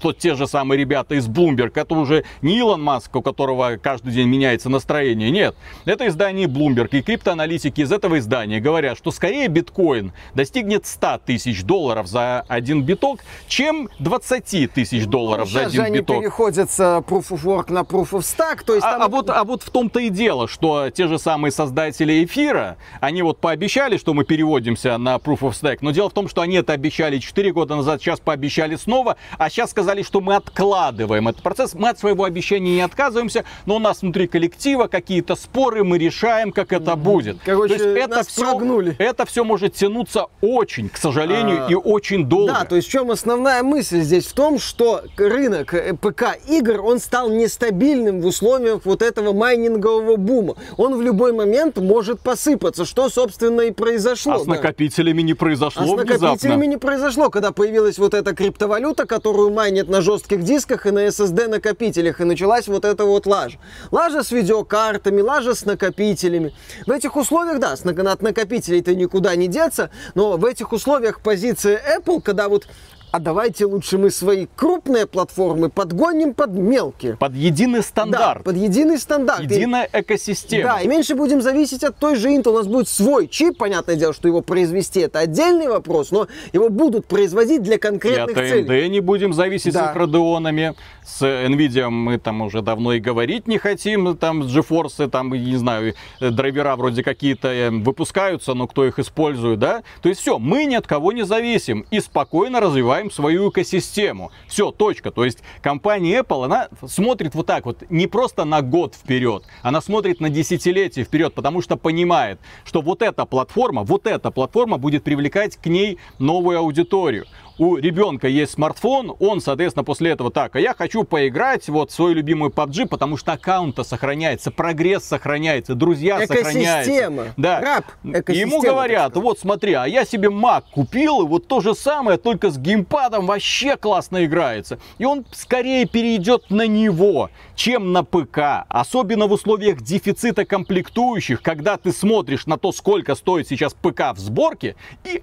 то, 0.00 0.12
те 0.12 0.34
же 0.34 0.48
самые 0.48 0.80
ребята 0.80 1.14
из 1.14 1.28
Bloomberg, 1.28 1.70
это 1.76 1.94
уже 1.94 2.24
не 2.42 2.58
Илон 2.58 2.82
Маск, 2.82 3.14
у 3.14 3.22
которого 3.22 3.78
каждый 3.80 4.12
день 4.12 4.26
меняется 4.26 4.68
настроение, 4.68 5.30
нет. 5.30 5.54
Это 5.84 6.08
издание 6.08 6.48
Bloomberg 6.48 6.88
и 6.90 7.00
криптоаналитики 7.00 7.82
из 7.82 7.92
этого 7.92 8.18
издания 8.18 8.58
говорят, 8.58 8.98
что 8.98 9.12
скорее 9.12 9.46
биткоин 9.46 10.12
достигнет 10.34 10.84
100 10.84 11.20
тысяч 11.26 11.62
долларов 11.62 12.08
за 12.08 12.40
один 12.48 12.82
биток, 12.82 13.20
чем 13.46 13.88
20 14.00 14.72
тысяч 14.72 15.04
ну, 15.04 15.10
долларов 15.10 15.44
ну, 15.46 15.52
за 15.52 15.60
один 15.66 15.70
же 15.84 15.90
биток. 15.92 16.10
они 16.10 16.20
переходят 16.22 16.72
с 16.72 16.80
Proof 16.80 17.28
of 17.30 17.44
Work 17.44 17.72
на 17.72 17.82
Proof 17.82 18.10
of 18.10 18.22
Stack, 18.22 18.64
то 18.64 18.74
есть 18.74 18.84
а, 18.84 18.94
там... 18.94 19.02
а, 19.02 19.08
вот, 19.08 19.30
а 19.30 19.44
вот 19.44 19.62
в 19.62 19.70
том-то 19.70 20.00
и 20.00 20.10
дело, 20.16 20.48
что 20.56 20.88
те 20.88 21.06
же 21.06 21.18
самые 21.18 21.52
создатели 21.52 22.24
эфира, 22.24 22.78
они 23.02 23.20
вот 23.20 23.38
пообещали, 23.40 23.98
что 23.98 24.14
мы 24.14 24.24
переводимся 24.24 24.96
на 24.96 25.16
Proof 25.16 25.40
of 25.40 25.50
Stake, 25.50 25.78
но 25.82 25.90
дело 25.90 26.08
в 26.08 26.14
том, 26.14 26.28
что 26.30 26.40
они 26.40 26.56
это 26.56 26.72
обещали 26.72 27.18
4 27.18 27.52
года 27.52 27.76
назад, 27.76 28.00
сейчас 28.00 28.20
пообещали 28.20 28.76
снова, 28.76 29.18
а 29.36 29.50
сейчас 29.50 29.72
сказали, 29.72 30.02
что 30.02 30.22
мы 30.22 30.34
откладываем 30.34 31.28
этот 31.28 31.42
процесс. 31.42 31.74
Мы 31.74 31.90
от 31.90 31.98
своего 31.98 32.24
обещания 32.24 32.74
не 32.74 32.80
отказываемся, 32.80 33.44
но 33.66 33.76
у 33.76 33.78
нас 33.78 34.00
внутри 34.00 34.28
коллектива 34.28 34.86
какие-то 34.86 35.36
споры, 35.36 35.84
мы 35.84 35.98
решаем, 35.98 36.52
как 36.52 36.72
это 36.72 36.96
будет. 36.96 37.36
Короче, 37.44 37.76
то 37.76 37.84
есть 37.84 38.04
это 38.04 38.24
все, 38.24 38.40
прогнули. 38.40 38.96
это 38.98 39.26
все 39.26 39.44
может 39.44 39.74
тянуться 39.74 40.28
очень, 40.40 40.88
к 40.88 40.96
сожалению, 40.96 41.66
А, 41.66 41.70
и 41.70 41.74
очень 41.74 42.24
долго. 42.24 42.54
Да, 42.54 42.64
то 42.64 42.76
есть 42.76 42.88
в 42.88 42.90
чем 42.90 43.10
основная 43.10 43.62
мысль 43.62 44.00
здесь? 44.00 44.24
В 44.24 44.32
том, 44.32 44.58
что 44.58 45.02
рынок 45.18 45.74
э, 45.74 45.92
ПК-игр, 45.92 46.80
он 46.80 46.98
стал 46.98 47.28
нестабильным 47.28 48.22
в 48.22 48.26
условиях 48.26 48.86
вот 48.86 49.02
этого 49.02 49.34
майнингового 49.34 50.16
бума. 50.16 50.35
Он 50.76 50.96
в 50.96 51.02
любой 51.02 51.32
момент 51.32 51.76
может 51.78 52.20
посыпаться, 52.20 52.84
что, 52.84 53.08
собственно, 53.08 53.62
и 53.62 53.70
произошло. 53.70 54.34
а 54.34 54.38
с 54.38 54.44
да. 54.44 54.52
накопителями 54.52 55.22
не 55.22 55.34
произошло 55.34 55.82
А 55.82 55.86
с 55.86 55.90
накопителями 55.90 56.34
внезапно. 56.36 56.64
не 56.64 56.76
произошло, 56.76 57.30
когда 57.30 57.52
появилась 57.52 57.98
вот 57.98 58.14
эта 58.14 58.34
криптовалюта, 58.34 59.06
которую 59.06 59.52
майнят 59.52 59.88
на 59.88 60.00
жестких 60.00 60.42
дисках 60.42 60.86
и 60.86 60.90
на 60.90 61.06
SSD 61.06 61.48
накопителях, 61.48 62.20
и 62.20 62.24
началась 62.24 62.68
вот 62.68 62.84
эта 62.84 63.04
вот 63.04 63.26
лажа. 63.26 63.58
Лажа 63.90 64.22
с 64.22 64.30
видеокартами, 64.30 65.20
лажа 65.20 65.54
с 65.54 65.64
накопителями. 65.64 66.52
В 66.86 66.90
этих 66.90 67.16
условиях, 67.16 67.58
да, 67.60 67.72
от 67.72 68.22
накопителей-то 68.22 68.94
никуда 68.94 69.34
не 69.36 69.48
деться, 69.48 69.90
но 70.14 70.36
в 70.36 70.44
этих 70.44 70.72
условиях 70.72 71.20
позиция 71.20 71.80
Apple, 71.98 72.20
когда 72.20 72.48
вот 72.48 72.66
а 73.10 73.18
давайте 73.18 73.64
лучше 73.66 73.98
мы 73.98 74.10
свои 74.10 74.46
крупные 74.56 75.06
платформы 75.06 75.68
подгоним 75.70 76.34
под 76.34 76.50
мелкие. 76.50 77.16
Под 77.16 77.34
единый 77.34 77.82
стандарт. 77.82 78.38
Да, 78.38 78.42
под 78.44 78.56
единый 78.56 78.98
стандарт. 78.98 79.40
Единая 79.42 79.88
экосистема. 79.92 80.64
Да, 80.64 80.80
и 80.80 80.88
меньше 80.88 81.14
будем 81.14 81.40
зависеть 81.42 81.84
от 81.84 81.96
той 81.96 82.16
же 82.16 82.28
Intel. 82.28 82.50
У 82.50 82.54
нас 82.58 82.66
будет 82.66 82.88
свой 82.88 83.28
чип. 83.28 83.58
Понятное 83.58 83.96
дело, 83.96 84.12
что 84.12 84.28
его 84.28 84.40
произвести 84.40 85.00
это 85.00 85.20
отдельный 85.20 85.68
вопрос, 85.68 86.10
но 86.10 86.26
его 86.52 86.68
будут 86.68 87.06
производить 87.06 87.62
для 87.62 87.78
конкретных 87.78 88.36
и 88.36 88.40
от 88.40 88.48
целей. 88.48 88.68
AMD 88.68 88.88
не 88.88 89.00
будем 89.00 89.32
зависеть 89.32 89.74
Да. 89.74 89.92
с 89.92 89.96
радионами. 89.96 90.74
С 91.04 91.22
Nvidia 91.22 91.88
мы 91.88 92.18
там 92.18 92.42
уже 92.42 92.62
давно 92.62 92.92
и 92.94 93.00
говорить 93.00 93.46
не 93.46 93.58
хотим. 93.58 94.16
Там 94.16 94.42
GeForce, 94.42 95.08
там, 95.08 95.32
не 95.32 95.56
знаю, 95.56 95.94
э, 96.20 96.30
драйвера 96.30 96.76
вроде 96.76 97.02
какие-то 97.02 97.48
э, 97.48 97.70
выпускаются, 97.70 98.54
но 98.54 98.66
кто 98.66 98.84
их 98.84 98.98
использует, 98.98 99.58
да? 99.58 99.82
То 100.02 100.08
есть 100.08 100.20
все, 100.20 100.38
мы 100.38 100.64
ни 100.64 100.74
от 100.74 100.86
кого 100.86 101.12
не 101.12 101.24
зависим 101.24 101.86
и 101.90 102.00
спокойно 102.00 102.60
развиваем 102.60 102.95
свою 103.10 103.50
экосистему. 103.50 104.30
Все, 104.46 104.70
точка. 104.70 105.10
То 105.10 105.24
есть 105.24 105.38
компания 105.62 106.20
Apple, 106.20 106.44
она 106.44 106.68
смотрит 106.86 107.34
вот 107.34 107.46
так 107.46 107.66
вот, 107.66 107.82
не 107.90 108.06
просто 108.06 108.44
на 108.44 108.62
год 108.62 108.94
вперед, 108.94 109.44
она 109.62 109.80
смотрит 109.80 110.20
на 110.20 110.30
десятилетие 110.30 111.04
вперед, 111.04 111.34
потому 111.34 111.62
что 111.62 111.76
понимает, 111.76 112.38
что 112.64 112.82
вот 112.82 113.02
эта 113.02 113.24
платформа, 113.26 113.82
вот 113.82 114.06
эта 114.06 114.30
платформа 114.30 114.78
будет 114.78 115.04
привлекать 115.04 115.56
к 115.56 115.66
ней 115.66 115.98
новую 116.18 116.58
аудиторию 116.58 117.26
у 117.58 117.76
ребенка 117.76 118.28
есть 118.28 118.52
смартфон, 118.52 119.14
он, 119.18 119.40
соответственно, 119.40 119.84
после 119.84 120.10
этого 120.10 120.30
так, 120.30 120.56
а 120.56 120.60
я 120.60 120.74
хочу 120.74 121.04
поиграть 121.04 121.68
вот 121.68 121.90
в 121.90 121.94
свою 121.94 122.14
любимую 122.14 122.50
PUBG, 122.50 122.86
потому 122.86 123.16
что 123.16 123.32
аккаунт 123.32 123.78
сохраняется, 123.86 124.50
прогресс 124.50 125.04
сохраняется, 125.04 125.74
друзья 125.74 126.20
сохраняются. 126.26 126.90
Экосистема. 126.90 127.24
Да. 127.36 127.60
Раб 127.60 127.84
И 128.04 128.10
экосистемы, 128.10 128.52
Ему 128.52 128.62
говорят, 128.62 129.16
вот 129.16 129.38
смотри, 129.38 129.72
а 129.72 129.86
я 129.86 130.04
себе 130.04 130.28
Mac 130.28 130.64
купил, 130.72 131.22
и 131.22 131.26
вот 131.26 131.46
то 131.46 131.60
же 131.60 131.74
самое, 131.74 132.18
только 132.18 132.50
с 132.50 132.58
геймпадом 132.58 133.26
вообще 133.26 133.76
классно 133.76 134.24
играется. 134.24 134.78
И 134.98 135.04
он 135.04 135.24
скорее 135.32 135.86
перейдет 135.86 136.50
на 136.50 136.66
него, 136.66 137.30
чем 137.54 137.92
на 137.92 138.04
ПК. 138.04 138.66
Особенно 138.68 139.26
в 139.26 139.32
условиях 139.32 139.80
дефицита 139.80 140.44
комплектующих, 140.44 141.42
когда 141.42 141.76
ты 141.76 141.92
смотришь 141.92 142.46
на 142.46 142.58
то, 142.58 142.72
сколько 142.72 143.14
стоит 143.14 143.48
сейчас 143.48 143.74
ПК 143.74 144.12
в 144.14 144.18
сборке, 144.18 144.76
и 145.04 145.22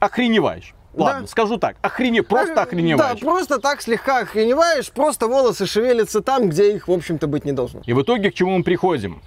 охреневаешь. 0.00 0.74
Ладно, 0.96 1.22
Да. 1.22 1.26
скажу 1.26 1.56
так, 1.58 1.76
охрене, 1.82 2.22
просто 2.22 2.62
охреневаешь. 2.62 3.20
Да, 3.20 3.26
просто 3.26 3.58
так 3.58 3.82
слегка 3.82 4.18
охреневаешь, 4.20 4.90
просто 4.90 5.26
волосы 5.26 5.66
шевелятся 5.66 6.20
там, 6.20 6.48
где 6.48 6.74
их, 6.76 6.88
в 6.88 6.92
общем-то, 6.92 7.26
быть 7.26 7.44
не 7.44 7.52
должно. 7.52 7.82
И 7.84 7.92
в 7.92 8.02
итоге 8.02 8.30
к 8.30 8.34
чему 8.34 8.58
мы 8.58 8.64
приходим? 8.64 9.22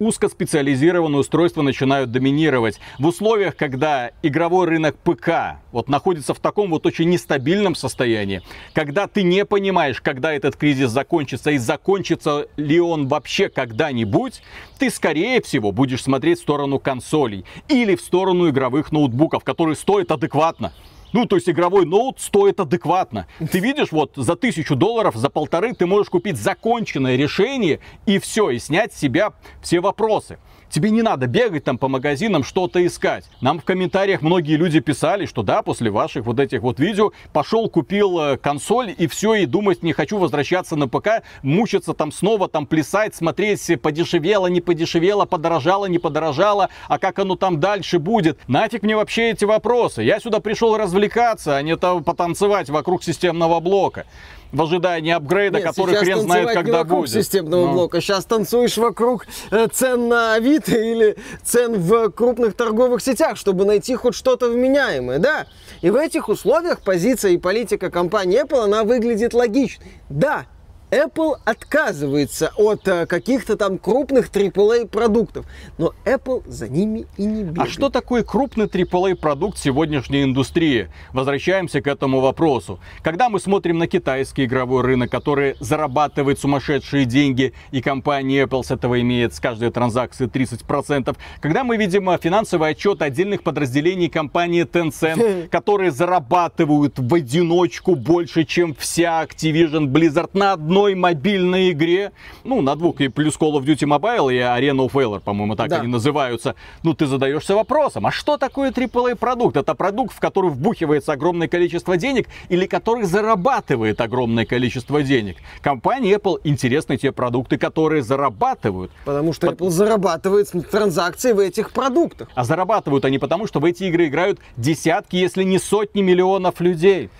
Узкоспециализированные 0.00 1.20
устройства 1.20 1.62
начинают 1.62 2.10
доминировать 2.10 2.80
в 2.98 3.06
условиях, 3.06 3.54
когда 3.54 4.10
игровой 4.22 4.66
рынок 4.66 4.96
ПК 4.96 5.60
вот 5.70 5.88
находится 5.88 6.34
в 6.34 6.40
таком 6.40 6.70
вот 6.70 6.84
очень 6.84 7.08
нестабильном 7.08 7.76
состоянии, 7.76 8.42
когда 8.72 9.06
ты 9.06 9.22
не 9.22 9.44
понимаешь, 9.44 10.00
когда 10.00 10.32
этот 10.32 10.56
кризис 10.56 10.90
закончится 10.90 11.52
и 11.52 11.58
закончится 11.58 12.48
ли 12.56 12.80
он 12.80 13.06
вообще 13.06 13.48
когда-нибудь, 13.48 14.42
ты 14.80 14.90
скорее 14.90 15.40
всего 15.40 15.70
будешь 15.70 16.02
смотреть 16.02 16.40
в 16.40 16.42
сторону 16.42 16.80
консолей 16.80 17.44
или 17.68 17.94
в 17.94 18.00
сторону 18.00 18.50
игровых 18.50 18.90
ноутбуков, 18.90 19.44
которые 19.44 19.76
стоят 19.76 20.10
адекватно. 20.10 20.72
Ну, 21.14 21.26
то 21.26 21.36
есть 21.36 21.48
игровой 21.48 21.86
ноут 21.86 22.18
стоит 22.18 22.58
адекватно. 22.58 23.28
Ты 23.52 23.60
видишь, 23.60 23.92
вот 23.92 24.14
за 24.16 24.34
тысячу 24.34 24.74
долларов, 24.74 25.14
за 25.14 25.30
полторы 25.30 25.72
ты 25.72 25.86
можешь 25.86 26.10
купить 26.10 26.36
законченное 26.36 27.14
решение 27.14 27.78
и 28.04 28.18
все, 28.18 28.50
и 28.50 28.58
снять 28.58 28.92
с 28.92 28.98
себя 28.98 29.32
все 29.62 29.78
вопросы. 29.78 30.38
Тебе 30.74 30.90
не 30.90 31.02
надо 31.02 31.28
бегать 31.28 31.62
там 31.62 31.78
по 31.78 31.86
магазинам, 31.86 32.42
что-то 32.42 32.84
искать. 32.84 33.26
Нам 33.40 33.60
в 33.60 33.64
комментариях 33.64 34.22
многие 34.22 34.56
люди 34.56 34.80
писали, 34.80 35.24
что 35.24 35.44
да, 35.44 35.62
после 35.62 35.88
ваших 35.88 36.26
вот 36.26 36.40
этих 36.40 36.62
вот 36.62 36.80
видео 36.80 37.12
пошел, 37.32 37.68
купил 37.68 38.18
э, 38.18 38.36
консоль 38.38 38.92
и 38.98 39.06
все, 39.06 39.34
и 39.34 39.46
думать 39.46 39.84
не 39.84 39.92
хочу 39.92 40.18
возвращаться 40.18 40.74
на 40.74 40.88
ПК, 40.88 41.22
мучиться 41.42 41.94
там 41.94 42.10
снова, 42.10 42.48
там 42.48 42.66
плясать, 42.66 43.14
смотреть, 43.14 43.80
подешевело, 43.80 44.48
не 44.48 44.60
подешевело, 44.60 45.26
подорожало, 45.26 45.86
не 45.86 46.00
подорожало, 46.00 46.70
а 46.88 46.98
как 46.98 47.20
оно 47.20 47.36
там 47.36 47.60
дальше 47.60 48.00
будет. 48.00 48.40
Нафиг 48.48 48.82
мне 48.82 48.96
вообще 48.96 49.30
эти 49.30 49.44
вопросы? 49.44 50.02
Я 50.02 50.18
сюда 50.18 50.40
пришел 50.40 50.76
развлекаться, 50.76 51.56
а 51.56 51.62
не 51.62 51.76
там 51.76 52.02
потанцевать 52.02 52.68
вокруг 52.68 53.04
системного 53.04 53.60
блока. 53.60 54.06
В 54.54 54.62
ожидании 54.62 55.12
апгрейда, 55.12 55.58
Нет, 55.58 55.66
который 55.66 55.96
хрен 55.96 56.20
знает, 56.20 56.48
не 56.48 56.54
когда 56.54 56.78
вокруг 56.78 57.00
будет. 57.00 57.10
системного 57.10 57.66
Ну. 57.66 57.72
блока. 57.72 58.00
Сейчас 58.00 58.24
танцуешь 58.24 58.76
вокруг 58.76 59.26
э, 59.50 59.66
цен 59.72 60.08
на 60.08 60.34
Авито 60.34 60.76
или 60.76 61.16
цен 61.42 61.74
в 61.80 62.10
крупных 62.10 62.54
торговых 62.54 63.02
сетях, 63.02 63.36
чтобы 63.36 63.64
найти 63.64 63.96
хоть 63.96 64.14
что-то 64.14 64.48
вменяемое, 64.48 65.18
да? 65.18 65.46
И 65.82 65.90
в 65.90 65.96
этих 65.96 66.28
условиях 66.28 66.80
позиция 66.82 67.32
и 67.32 67.36
политика 67.36 67.90
компании 67.90 68.42
Apple, 68.44 68.62
она 68.62 68.84
выглядит 68.84 69.34
логичной. 69.34 69.86
Да, 70.08 70.46
Apple 70.94 71.34
отказывается 71.44 72.52
от 72.56 72.86
э, 72.86 73.06
каких-то 73.06 73.56
там 73.56 73.78
крупных 73.78 74.30
AAA 74.30 74.86
продуктов, 74.86 75.44
но 75.76 75.92
Apple 76.04 76.48
за 76.48 76.68
ними 76.68 77.06
и 77.16 77.24
не 77.24 77.42
бегает. 77.42 77.68
А 77.68 77.72
что 77.72 77.90
такое 77.90 78.22
крупный 78.22 78.66
AAA 78.66 79.16
продукт 79.16 79.58
сегодняшней 79.58 80.22
индустрии? 80.22 80.88
Возвращаемся 81.12 81.80
к 81.80 81.88
этому 81.88 82.20
вопросу. 82.20 82.78
Когда 83.02 83.28
мы 83.28 83.40
смотрим 83.40 83.78
на 83.78 83.88
китайский 83.88 84.44
игровой 84.44 84.82
рынок, 84.82 85.10
который 85.10 85.56
зарабатывает 85.58 86.38
сумасшедшие 86.38 87.06
деньги, 87.06 87.54
и 87.72 87.82
компания 87.82 88.44
Apple 88.44 88.62
с 88.62 88.70
этого 88.70 89.00
имеет 89.00 89.34
с 89.34 89.40
каждой 89.40 89.72
транзакции 89.72 90.28
30%, 90.28 91.16
когда 91.40 91.64
мы 91.64 91.76
видим 91.76 92.08
а, 92.08 92.18
финансовый 92.18 92.70
отчет 92.70 93.02
отдельных 93.02 93.42
подразделений 93.42 94.08
компании 94.08 94.64
Tencent, 94.64 95.48
которые 95.50 95.90
зарабатывают 95.90 97.00
в 97.00 97.14
одиночку 97.14 97.96
больше, 97.96 98.44
чем 98.44 98.76
вся 98.76 99.24
Activision 99.24 99.86
Blizzard 99.86 100.30
на 100.34 100.52
одной 100.52 100.83
мобильной 100.92 101.70
игре, 101.70 102.12
ну, 102.44 102.60
на 102.60 102.76
двух, 102.76 103.00
и 103.00 103.08
плюс 103.08 103.38
Call 103.38 103.54
of 103.54 103.64
Duty 103.64 103.88
Mobile 103.88 104.30
и 104.34 104.36
Arena 104.36 104.86
of 104.86 104.92
Valor, 104.92 105.20
по-моему, 105.20 105.56
так 105.56 105.70
Да. 105.70 105.78
они 105.78 105.88
называются, 105.88 106.54
ну 106.82 106.92
ты 106.92 107.06
задаешься 107.06 107.54
вопросом, 107.54 108.06
а 108.06 108.10
что 108.10 108.36
такое 108.36 108.70
AAA 108.70 109.16
продукт? 109.16 109.56
Это 109.56 109.74
продукт, 109.74 110.14
в 110.14 110.20
который 110.20 110.50
вбухивается 110.50 111.12
огромное 111.12 111.48
количество 111.48 111.96
денег 111.96 112.28
или 112.50 112.66
который 112.66 113.04
зарабатывает 113.04 114.02
огромное 114.02 114.44
количество 114.44 115.02
денег? 115.02 115.38
Компании 115.62 116.14
Apple 116.14 116.40
интересны 116.44 116.98
те 116.98 117.10
продукты, 117.12 117.56
которые 117.56 118.02
зарабатывают. 118.02 118.90
Потому 119.06 119.32
что 119.32 119.46
Apple 119.46 119.70
зарабатывает 119.70 120.48
с 120.48 120.50
транзакций 120.50 121.32
в 121.32 121.38
этих 121.38 121.72
продуктах. 121.72 122.28
А 122.34 122.44
зарабатывают 122.44 123.04
они 123.04 123.18
потому, 123.18 123.46
что 123.46 123.60
в 123.60 123.64
эти 123.64 123.84
игры 123.84 124.08
играют 124.08 124.40
десятки, 124.56 125.16
если 125.16 125.44
не 125.44 125.58
сотни 125.58 126.02
миллионов 126.02 126.60
людей. 126.60 127.10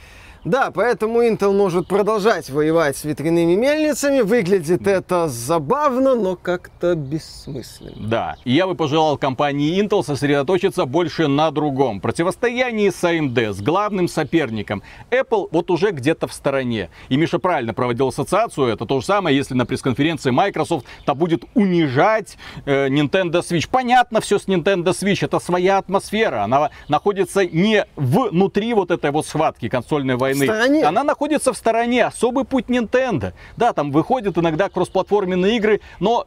Да, 0.45 0.71
поэтому 0.71 1.23
Intel 1.23 1.53
может 1.57 1.89
продолжать 1.89 2.51
воевать 2.51 2.99
с 2.99 3.05
ветряными 3.05 3.55
мельницами. 3.55 4.21
Выглядит 4.21 4.87
это 4.87 5.27
забавно, 5.29 6.15
но 6.15 6.37
как-то 6.37 6.95
бессмысленно. 6.95 8.09
Да, 8.09 8.37
и 8.45 8.53
я 8.53 8.67
бы 8.67 8.75
пожелал 8.75 9.17
компании 9.17 9.83
Intel 9.83 10.03
сосредоточиться 10.03 10.85
больше 10.85 11.29
на 11.29 11.51
другом. 11.51 11.99
Противостоянии 11.99 12.91
с 12.91 13.03
AMD, 13.03 13.55
с 13.55 13.63
главным 13.63 14.07
соперником. 14.07 14.83
Apple 15.11 15.49
вот 15.51 15.71
уже 15.71 15.93
где-то 15.93 16.27
в 16.27 16.35
стороне. 16.35 16.91
И 17.09 17.17
Миша 17.17 17.39
правильно 17.39 17.73
проводил 17.73 18.09
ассоциацию. 18.09 18.67
Это 18.67 18.85
то 18.85 19.01
же 19.01 19.07
самое, 19.07 19.35
если 19.35 19.55
на 19.55 19.65
пресс-конференции 19.65 20.31
Microsoft 20.31 20.85
то 21.07 21.15
будет 21.15 21.45
унижать 21.55 22.37
э, 22.67 22.89
Nintendo 22.89 23.41
Switch. 23.41 23.67
Понятно 23.71 24.21
все 24.21 24.39
с 24.39 24.47
Nintendo 24.47 24.89
Switch. 24.91 25.25
Это 25.25 25.39
своя 25.39 25.79
атмосфера. 25.79 26.43
Она 26.45 26.71
находится 26.89 27.47
не 27.47 27.87
внутри 27.97 28.75
вот 28.75 28.91
этой 28.91 29.11
вот 29.11 29.27
схватки 29.27 29.71
консольной 29.71 30.17
войны. 30.17 30.34
Стороне. 30.37 30.85
Она 30.85 31.05
находится 31.05 31.53
в 31.53 31.57
стороне. 31.57 32.07
Особый 32.07 32.45
путь 32.45 32.67
Nintendo. 32.67 33.33
Да, 33.57 33.73
там 33.73 33.91
выходят 33.93 34.37
иногда 34.39 34.69
кроссплатформенные 34.69 35.57
игры, 35.57 35.81
но 36.01 36.27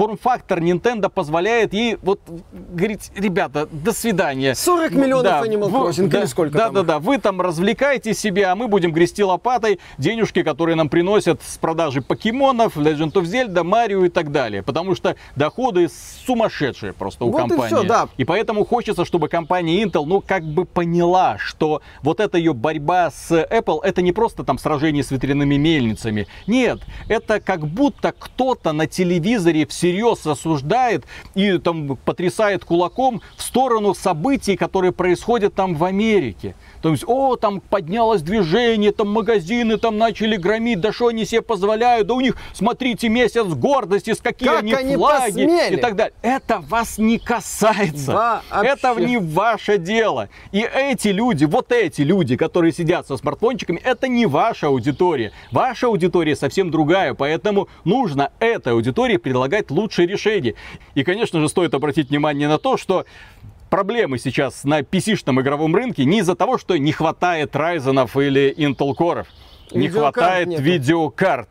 форм-фактор 0.00 0.60
Nintendo 0.60 1.10
позволяет 1.10 1.74
ей 1.74 1.98
вот 2.00 2.20
говорить, 2.70 3.10
ребята, 3.14 3.68
до 3.70 3.92
свидания. 3.92 4.54
40 4.54 4.92
миллионов 4.92 5.24
Да, 5.24 5.44
Animal 5.44 5.70
Crossing 5.70 6.06
да, 6.06 6.20
или 6.20 6.24
сколько 6.24 6.56
да, 6.56 6.64
там 6.64 6.74
да, 6.74 6.80
их? 6.80 6.86
да, 6.86 6.98
вы 7.00 7.18
там 7.18 7.38
развлекайте 7.42 8.14
себя, 8.14 8.52
а 8.52 8.54
мы 8.54 8.66
будем 8.66 8.92
грести 8.92 9.22
лопатой 9.22 9.78
денежки, 9.98 10.42
которые 10.42 10.74
нам 10.76 10.88
приносят 10.88 11.42
с 11.42 11.58
продажи 11.58 12.00
покемонов, 12.00 12.78
Legend 12.78 13.12
of 13.12 13.24
Zelda, 13.24 13.62
Марио 13.62 14.06
и 14.06 14.08
так 14.08 14.32
далее. 14.32 14.62
Потому 14.62 14.94
что 14.94 15.16
доходы 15.36 15.88
сумасшедшие 16.26 16.94
просто 16.94 17.26
у 17.26 17.30
Вот 17.30 17.44
и 17.44 17.48
компании. 17.50 17.66
всё, 17.66 17.82
да. 17.82 18.08
И 18.16 18.24
поэтому 18.24 18.64
хочется, 18.64 19.04
чтобы 19.04 19.28
компания 19.28 19.82
Intel, 19.82 20.06
ну, 20.06 20.22
как 20.26 20.44
бы 20.44 20.64
поняла, 20.64 21.36
что 21.36 21.82
вот 22.00 22.20
эта 22.20 22.38
ее 22.38 22.54
борьба 22.54 23.10
с 23.10 23.30
Apple, 23.32 23.80
это 23.82 24.00
не 24.00 24.12
просто 24.12 24.44
там 24.44 24.56
сражение 24.56 25.04
с 25.04 25.10
ветряными 25.10 25.56
мельницами. 25.56 26.26
Нет, 26.46 26.80
это 27.06 27.38
как 27.38 27.66
будто 27.66 28.14
кто-то 28.18 28.72
на 28.72 28.86
телевизоре 28.86 29.66
всерьез 29.66 29.89
всерьез 29.90 30.26
осуждает 30.26 31.04
и 31.34 31.58
там 31.58 31.96
потрясает 32.04 32.64
кулаком 32.64 33.22
в 33.36 33.42
сторону 33.42 33.94
событий, 33.94 34.56
которые 34.56 34.92
происходят 34.92 35.54
там 35.54 35.74
в 35.74 35.84
Америке. 35.84 36.54
То 36.82 36.90
есть, 36.90 37.04
о, 37.06 37.36
там 37.36 37.60
поднялось 37.60 38.22
движение, 38.22 38.92
там 38.92 39.08
магазины 39.08 39.76
там 39.76 39.98
начали 39.98 40.36
громить, 40.36 40.80
да 40.80 40.92
что 40.92 41.08
они 41.08 41.24
себе 41.24 41.42
позволяют, 41.42 42.06
да 42.06 42.14
у 42.14 42.20
них, 42.20 42.36
смотрите, 42.54 43.08
месяц 43.08 43.44
гордости, 43.44 44.14
с 44.14 44.20
какие 44.20 44.48
Как 44.48 44.60
они, 44.60 44.72
они 44.72 44.94
флаги 44.96 45.26
посмели? 45.26 45.74
и 45.74 45.76
так 45.76 45.96
далее. 45.96 46.14
Это 46.22 46.60
вас 46.60 46.98
не 46.98 47.18
касается. 47.18 48.12
Вообще. 48.12 48.68
Это 48.68 48.94
не 48.94 49.18
ваше 49.18 49.78
дело. 49.78 50.28
И 50.52 50.60
эти 50.60 51.08
люди, 51.08 51.44
вот 51.44 51.72
эти 51.72 52.02
люди, 52.02 52.36
которые 52.36 52.72
сидят 52.72 53.06
со 53.06 53.16
смартфончиками, 53.16 53.80
это 53.82 54.08
не 54.08 54.26
ваша 54.26 54.68
аудитория. 54.68 55.32
Ваша 55.50 55.88
аудитория 55.88 56.36
совсем 56.36 56.70
другая, 56.70 57.14
поэтому 57.14 57.68
нужно 57.84 58.30
этой 58.40 58.72
аудитории 58.72 59.16
предлагать 59.16 59.70
лучшие 59.80 60.06
решения. 60.06 60.54
И, 60.94 61.02
конечно 61.02 61.40
же, 61.40 61.48
стоит 61.48 61.74
обратить 61.74 62.10
внимание 62.10 62.48
на 62.48 62.58
то, 62.58 62.76
что 62.76 63.04
проблемы 63.70 64.18
сейчас 64.18 64.64
на 64.64 64.80
PC-шном 64.80 65.40
игровом 65.40 65.74
рынке 65.74 66.04
не 66.04 66.18
из-за 66.20 66.34
того, 66.34 66.58
что 66.58 66.76
не 66.76 66.92
хватает 66.92 67.54
Ryzen 67.54 68.08
или 68.26 68.54
Intel 68.56 68.94
Core. 68.96 69.26
Не 69.72 69.86
Видеокарт 69.86 70.14
хватает 70.14 70.48
нету. 70.48 70.62
видеокарт. 70.62 71.48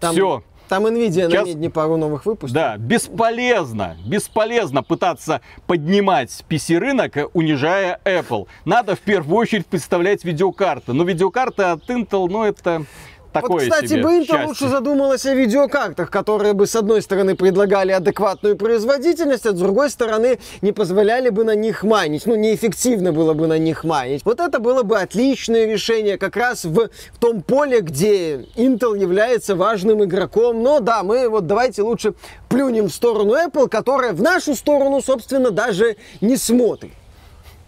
Там, 0.00 0.12
Все. 0.12 0.42
Там 0.68 0.86
Nvidia 0.86 1.28
Сейчас- 1.28 1.44
на 1.44 1.48
медне 1.48 1.68
пару 1.68 1.98
новых 1.98 2.24
выпустил. 2.24 2.54
Да, 2.54 2.78
бесполезно, 2.78 3.98
бесполезно 4.06 4.82
пытаться 4.82 5.42
поднимать 5.66 6.30
PC-рынок, 6.48 7.28
унижая 7.34 8.00
Apple. 8.06 8.46
Надо 8.64 8.96
в 8.96 9.00
первую 9.00 9.36
очередь 9.36 9.66
представлять 9.66 10.24
видеокарты. 10.24 10.94
Но 10.94 11.04
видеокарта 11.04 11.72
от 11.72 11.90
Intel, 11.90 12.26
ну 12.30 12.44
это 12.44 12.84
такое 13.32 13.64
вот, 13.64 13.72
кстати, 13.72 13.86
себе 13.86 14.02
бы 14.02 14.10
Intel 14.10 14.26
счастье. 14.26 14.46
лучше 14.46 14.68
задумалась 14.68 15.26
о 15.26 15.34
видеокартах, 15.34 16.10
которые 16.10 16.52
бы, 16.52 16.66
с 16.66 16.76
одной 16.76 17.02
стороны, 17.02 17.34
предлагали 17.34 17.92
адекватную 17.92 18.56
производительность, 18.56 19.46
а 19.46 19.52
с 19.52 19.58
другой 19.58 19.90
стороны, 19.90 20.38
не 20.60 20.72
позволяли 20.72 21.30
бы 21.30 21.44
на 21.44 21.54
них 21.54 21.82
майнить. 21.82 22.26
Ну, 22.26 22.36
неэффективно 22.36 23.12
было 23.12 23.34
бы 23.34 23.46
на 23.46 23.58
них 23.58 23.84
майнить. 23.84 24.24
Вот 24.24 24.40
это 24.40 24.58
было 24.58 24.82
бы 24.82 24.98
отличное 24.98 25.66
решение 25.66 26.18
как 26.18 26.36
раз 26.36 26.64
в, 26.64 26.88
в 27.12 27.18
том 27.18 27.42
поле, 27.42 27.80
где 27.80 28.46
Intel 28.56 28.98
является 28.98 29.54
важным 29.56 30.04
игроком. 30.04 30.62
Но 30.62 30.80
да, 30.80 31.02
мы 31.02 31.28
вот 31.28 31.46
давайте 31.46 31.82
лучше 31.82 32.14
плюнем 32.48 32.86
в 32.86 32.92
сторону 32.92 33.34
Apple, 33.34 33.68
которая 33.68 34.12
в 34.12 34.22
нашу 34.22 34.54
сторону, 34.54 35.00
собственно, 35.00 35.50
даже 35.50 35.96
не 36.20 36.36
смотрит. 36.36 36.92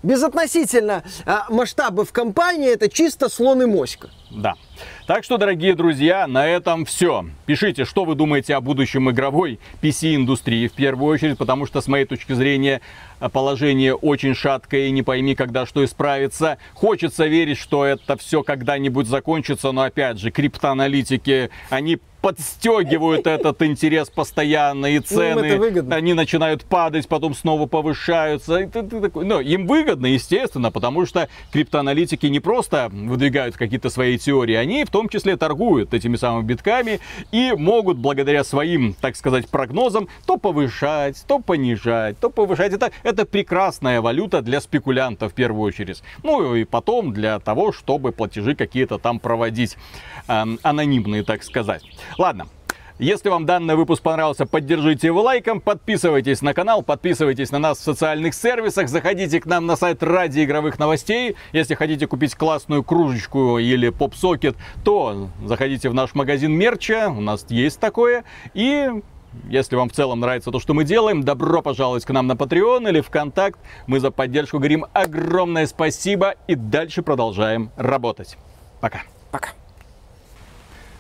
Безотносительно 0.05 1.03
а, 1.25 1.47
масштабов 1.49 2.13
компании, 2.13 2.75
это 2.75 2.91
чисто 2.91 3.31
слон 3.31 3.63
и 3.63 3.67
моська. 3.67 4.11
Да. 4.31 4.55
Так 5.07 5.25
что, 5.25 5.39
дорогие 5.39 5.75
друзья, 5.75 6.27
на 6.27 6.47
этом 6.47 6.85
все. 6.85 7.25
Пишите, 7.47 7.87
что 7.87 8.05
вы 8.05 8.15
думаете 8.15 8.55
о 8.55 8.61
будущем 8.61 9.11
игровой 9.11 9.59
PC-индустрии 9.81 10.69
в 10.69 10.73
первую 10.73 11.15
очередь, 11.15 11.39
потому 11.39 11.65
что, 11.65 11.81
с 11.81 11.87
моей 11.87 12.05
точки 12.05 12.35
зрения, 12.35 12.83
положение 13.33 13.95
очень 13.95 14.35
шаткое 14.35 14.89
и 14.89 14.91
не 14.91 15.03
пойми, 15.03 15.35
когда 15.35 15.65
что 15.65 15.83
исправится. 15.83 16.59
Хочется 16.75 17.25
верить, 17.25 17.59
что 17.59 17.87
это 17.87 18.19
все 18.19 18.43
когда-нибудь 18.43 19.07
закончится, 19.07 19.73
но 19.73 19.83
опять 19.83 20.19
же, 20.19 20.31
криптоаналитики, 20.31 21.49
они 21.71 21.99
подстегивают 22.25 23.27
этот 23.27 23.61
интерес 23.63 24.09
постоянно, 24.09 24.87
и 24.87 24.97
Ну, 24.99 25.03
цены, 25.03 25.93
они 25.93 26.15
начинают 26.15 26.65
падать, 26.65 27.07
потом 27.07 27.35
снова 27.35 27.67
повышаются. 27.67 28.57
И 28.61 28.67
ты- 28.67 28.83
ты 28.83 29.01
такой, 29.03 29.27
ну, 29.27 29.41
им 29.41 29.67
выгодно, 29.67 30.07
естественно, 30.07 30.71
потому 30.71 31.05
что 31.05 31.29
криптоаналитики 31.53 32.25
не 32.27 32.41
просто 32.41 32.89
выдвигают 32.91 33.57
какие-то 33.57 33.91
свои 33.91 34.17
теории, 34.17 34.55
они 34.55 34.85
в 34.85 34.91
том 34.91 35.11
числе 35.11 35.37
торгуют 35.37 35.93
этими 35.93 36.17
самыми 36.17 36.47
битками 36.47 37.01
и 37.31 37.53
могут 37.57 37.99
благодаря 37.99 38.43
своим, 38.43 38.95
так 38.95 39.17
сказать, 39.17 39.49
прогнозам 39.49 40.09
то 40.27 40.39
повышать, 40.39 41.23
то 41.29 41.39
понижать, 41.41 42.19
то 42.21 42.31
повышать. 42.31 42.73
Это, 42.73 42.91
это 43.03 43.27
прекрасная 43.27 44.01
валюта 44.01 44.41
для 44.41 44.63
спекулянтов 44.63 45.33
в 45.33 45.35
первую 45.35 45.63
очередь. 45.69 46.03
Ну 46.23 46.55
и 46.55 46.65
потом 46.65 47.13
для 47.13 47.39
того, 47.39 47.73
чтобы 47.73 48.13
платежи 48.13 48.55
какие-то 48.55 48.97
там 48.99 49.19
проводить 49.19 49.77
эм, 50.27 50.59
анонимные, 50.63 51.23
так 51.23 51.43
сказать. 51.43 51.83
Ладно, 52.19 52.47
если 52.99 53.29
вам 53.29 53.45
данный 53.45 53.75
выпуск 53.75 54.03
понравился, 54.03 54.47
поддержите 54.47 55.09
его 55.09 55.21
лайком, 55.21 55.61
подписывайтесь 55.61 56.43
на 56.43 56.55
канал, 56.55 56.83
подписывайтесь 56.85 57.51
на 57.51 57.59
нас 57.59 57.79
в 57.79 57.83
социальных 57.83 58.35
сервисах, 58.35 58.89
заходите 58.89 59.41
к 59.41 59.47
нам 59.47 59.67
на 59.67 59.75
сайт 59.75 60.01
ради 60.05 60.45
игровых 60.45 60.79
новостей. 60.79 61.35
Если 61.53 61.75
хотите 61.75 62.07
купить 62.07 62.37
классную 62.37 62.85
кружечку 62.85 63.59
или 63.59 63.89
поп-сокет, 63.89 64.55
то 64.85 65.29
заходите 65.45 65.89
в 65.89 65.95
наш 65.95 66.15
магазин 66.15 66.53
мерча, 66.53 67.09
у 67.09 67.21
нас 67.21 67.45
есть 67.49 67.81
такое. 67.81 68.23
И 68.55 68.89
если 69.49 69.75
вам 69.75 69.89
в 69.89 69.93
целом 69.93 70.21
нравится 70.21 70.53
то, 70.53 70.61
что 70.61 70.73
мы 70.73 70.85
делаем, 70.85 71.25
добро 71.25 71.63
пожаловать 71.63 72.05
к 72.05 72.11
нам 72.11 72.29
на 72.29 72.35
Patreon 72.35 72.89
или 72.89 73.01
ВКонтакт. 73.01 73.59
Мы 73.89 73.99
за 73.99 74.13
поддержку 74.13 74.59
говорим 74.59 74.87
огромное 74.93 75.67
спасибо 75.67 76.37
и 76.47 76.55
дальше 76.55 77.03
продолжаем 77.03 77.73
работать. 77.77 78.37
Пока. 78.81 79.03
Пока. 79.33 79.49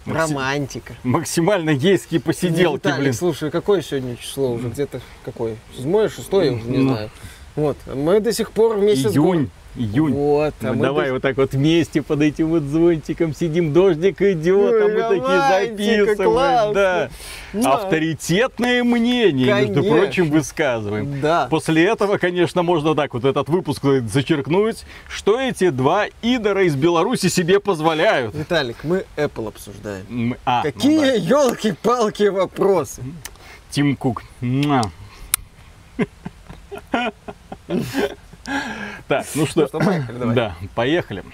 Романтика. 0.07 0.95
Максимально 1.03 1.75
гейские 1.75 2.21
посиделки, 2.21 2.77
Виталик, 2.77 2.99
блин. 3.01 3.13
слушай, 3.15 3.51
какое 3.51 3.81
сегодня 3.83 4.17
число 4.17 4.53
уже? 4.53 4.69
Где-то 4.69 5.01
какое? 5.25 5.57
Седьмое, 5.77 6.09
шестое, 6.09 6.51
не 6.55 6.79
Ну. 6.79 6.93
знаю. 6.93 7.11
Вот, 7.57 7.77
мы 7.87 8.21
до 8.21 8.33
сих 8.33 8.51
пор 8.51 8.77
вместе 8.77 9.09
Июнь, 9.09 9.45
год- 9.45 9.49
июнь. 9.77 10.13
Вот, 10.15 10.55
а 10.61 10.67
Ну, 10.67 10.75
мы 10.75 10.83
давай 10.83 11.07
до- 11.09 11.13
вот 11.15 11.23
так 11.23 11.37
вот 11.37 11.53
вместе 11.53 12.03
под 12.03 12.23
этим 12.23 12.49
вот 12.49 12.63
зонтиком 12.65 13.35
сидим, 13.35 13.73
дождик 13.73 14.21
идет, 14.23 14.73
а 14.73 14.85
Ой, 14.87 14.93
мы 14.95 15.01
такие 15.21 15.69
записываем. 15.71 16.31
классно. 16.33 16.75
Да. 16.75 17.09
Да. 17.53 17.75
Авторитетное 17.75 18.83
мнение, 18.85 19.47
между 19.47 19.75
Конечно. 19.75 19.97
прочим, 19.97 20.31
высказываем. 20.31 21.21
Да. 21.21 21.47
После 21.51 21.85
этого, 21.85 22.19
конечно, 22.19 22.63
можно 22.63 22.95
так 22.95 23.15
вот 23.15 23.25
этот 23.25 23.49
выпуск 23.49 23.83
зачеркнуть, 24.13 24.85
что 25.09 25.41
эти 25.41 25.71
два 25.71 26.07
идора 26.23 26.65
из 26.65 26.75
Беларуси 26.75 27.29
себе 27.29 27.61
позволяют. 27.61 28.35
Виталик, 28.35 28.77
мы 28.85 29.05
Apple 29.17 29.49
обсуждаем. 29.49 30.05
М, 30.11 30.37
А, 30.45 30.63
ну 30.65 30.73
Какие 30.73 30.99
да. 31.01 31.13
елки-палки 31.15 32.25
вопросы? 32.25 33.03
Тим 33.71 33.97
Кук. 33.97 34.23
Так, 39.09 39.27
ну 39.35 39.47
что, 39.47 39.67
что, 39.67 39.79
да, 40.35 40.55
поехали. 40.75 41.25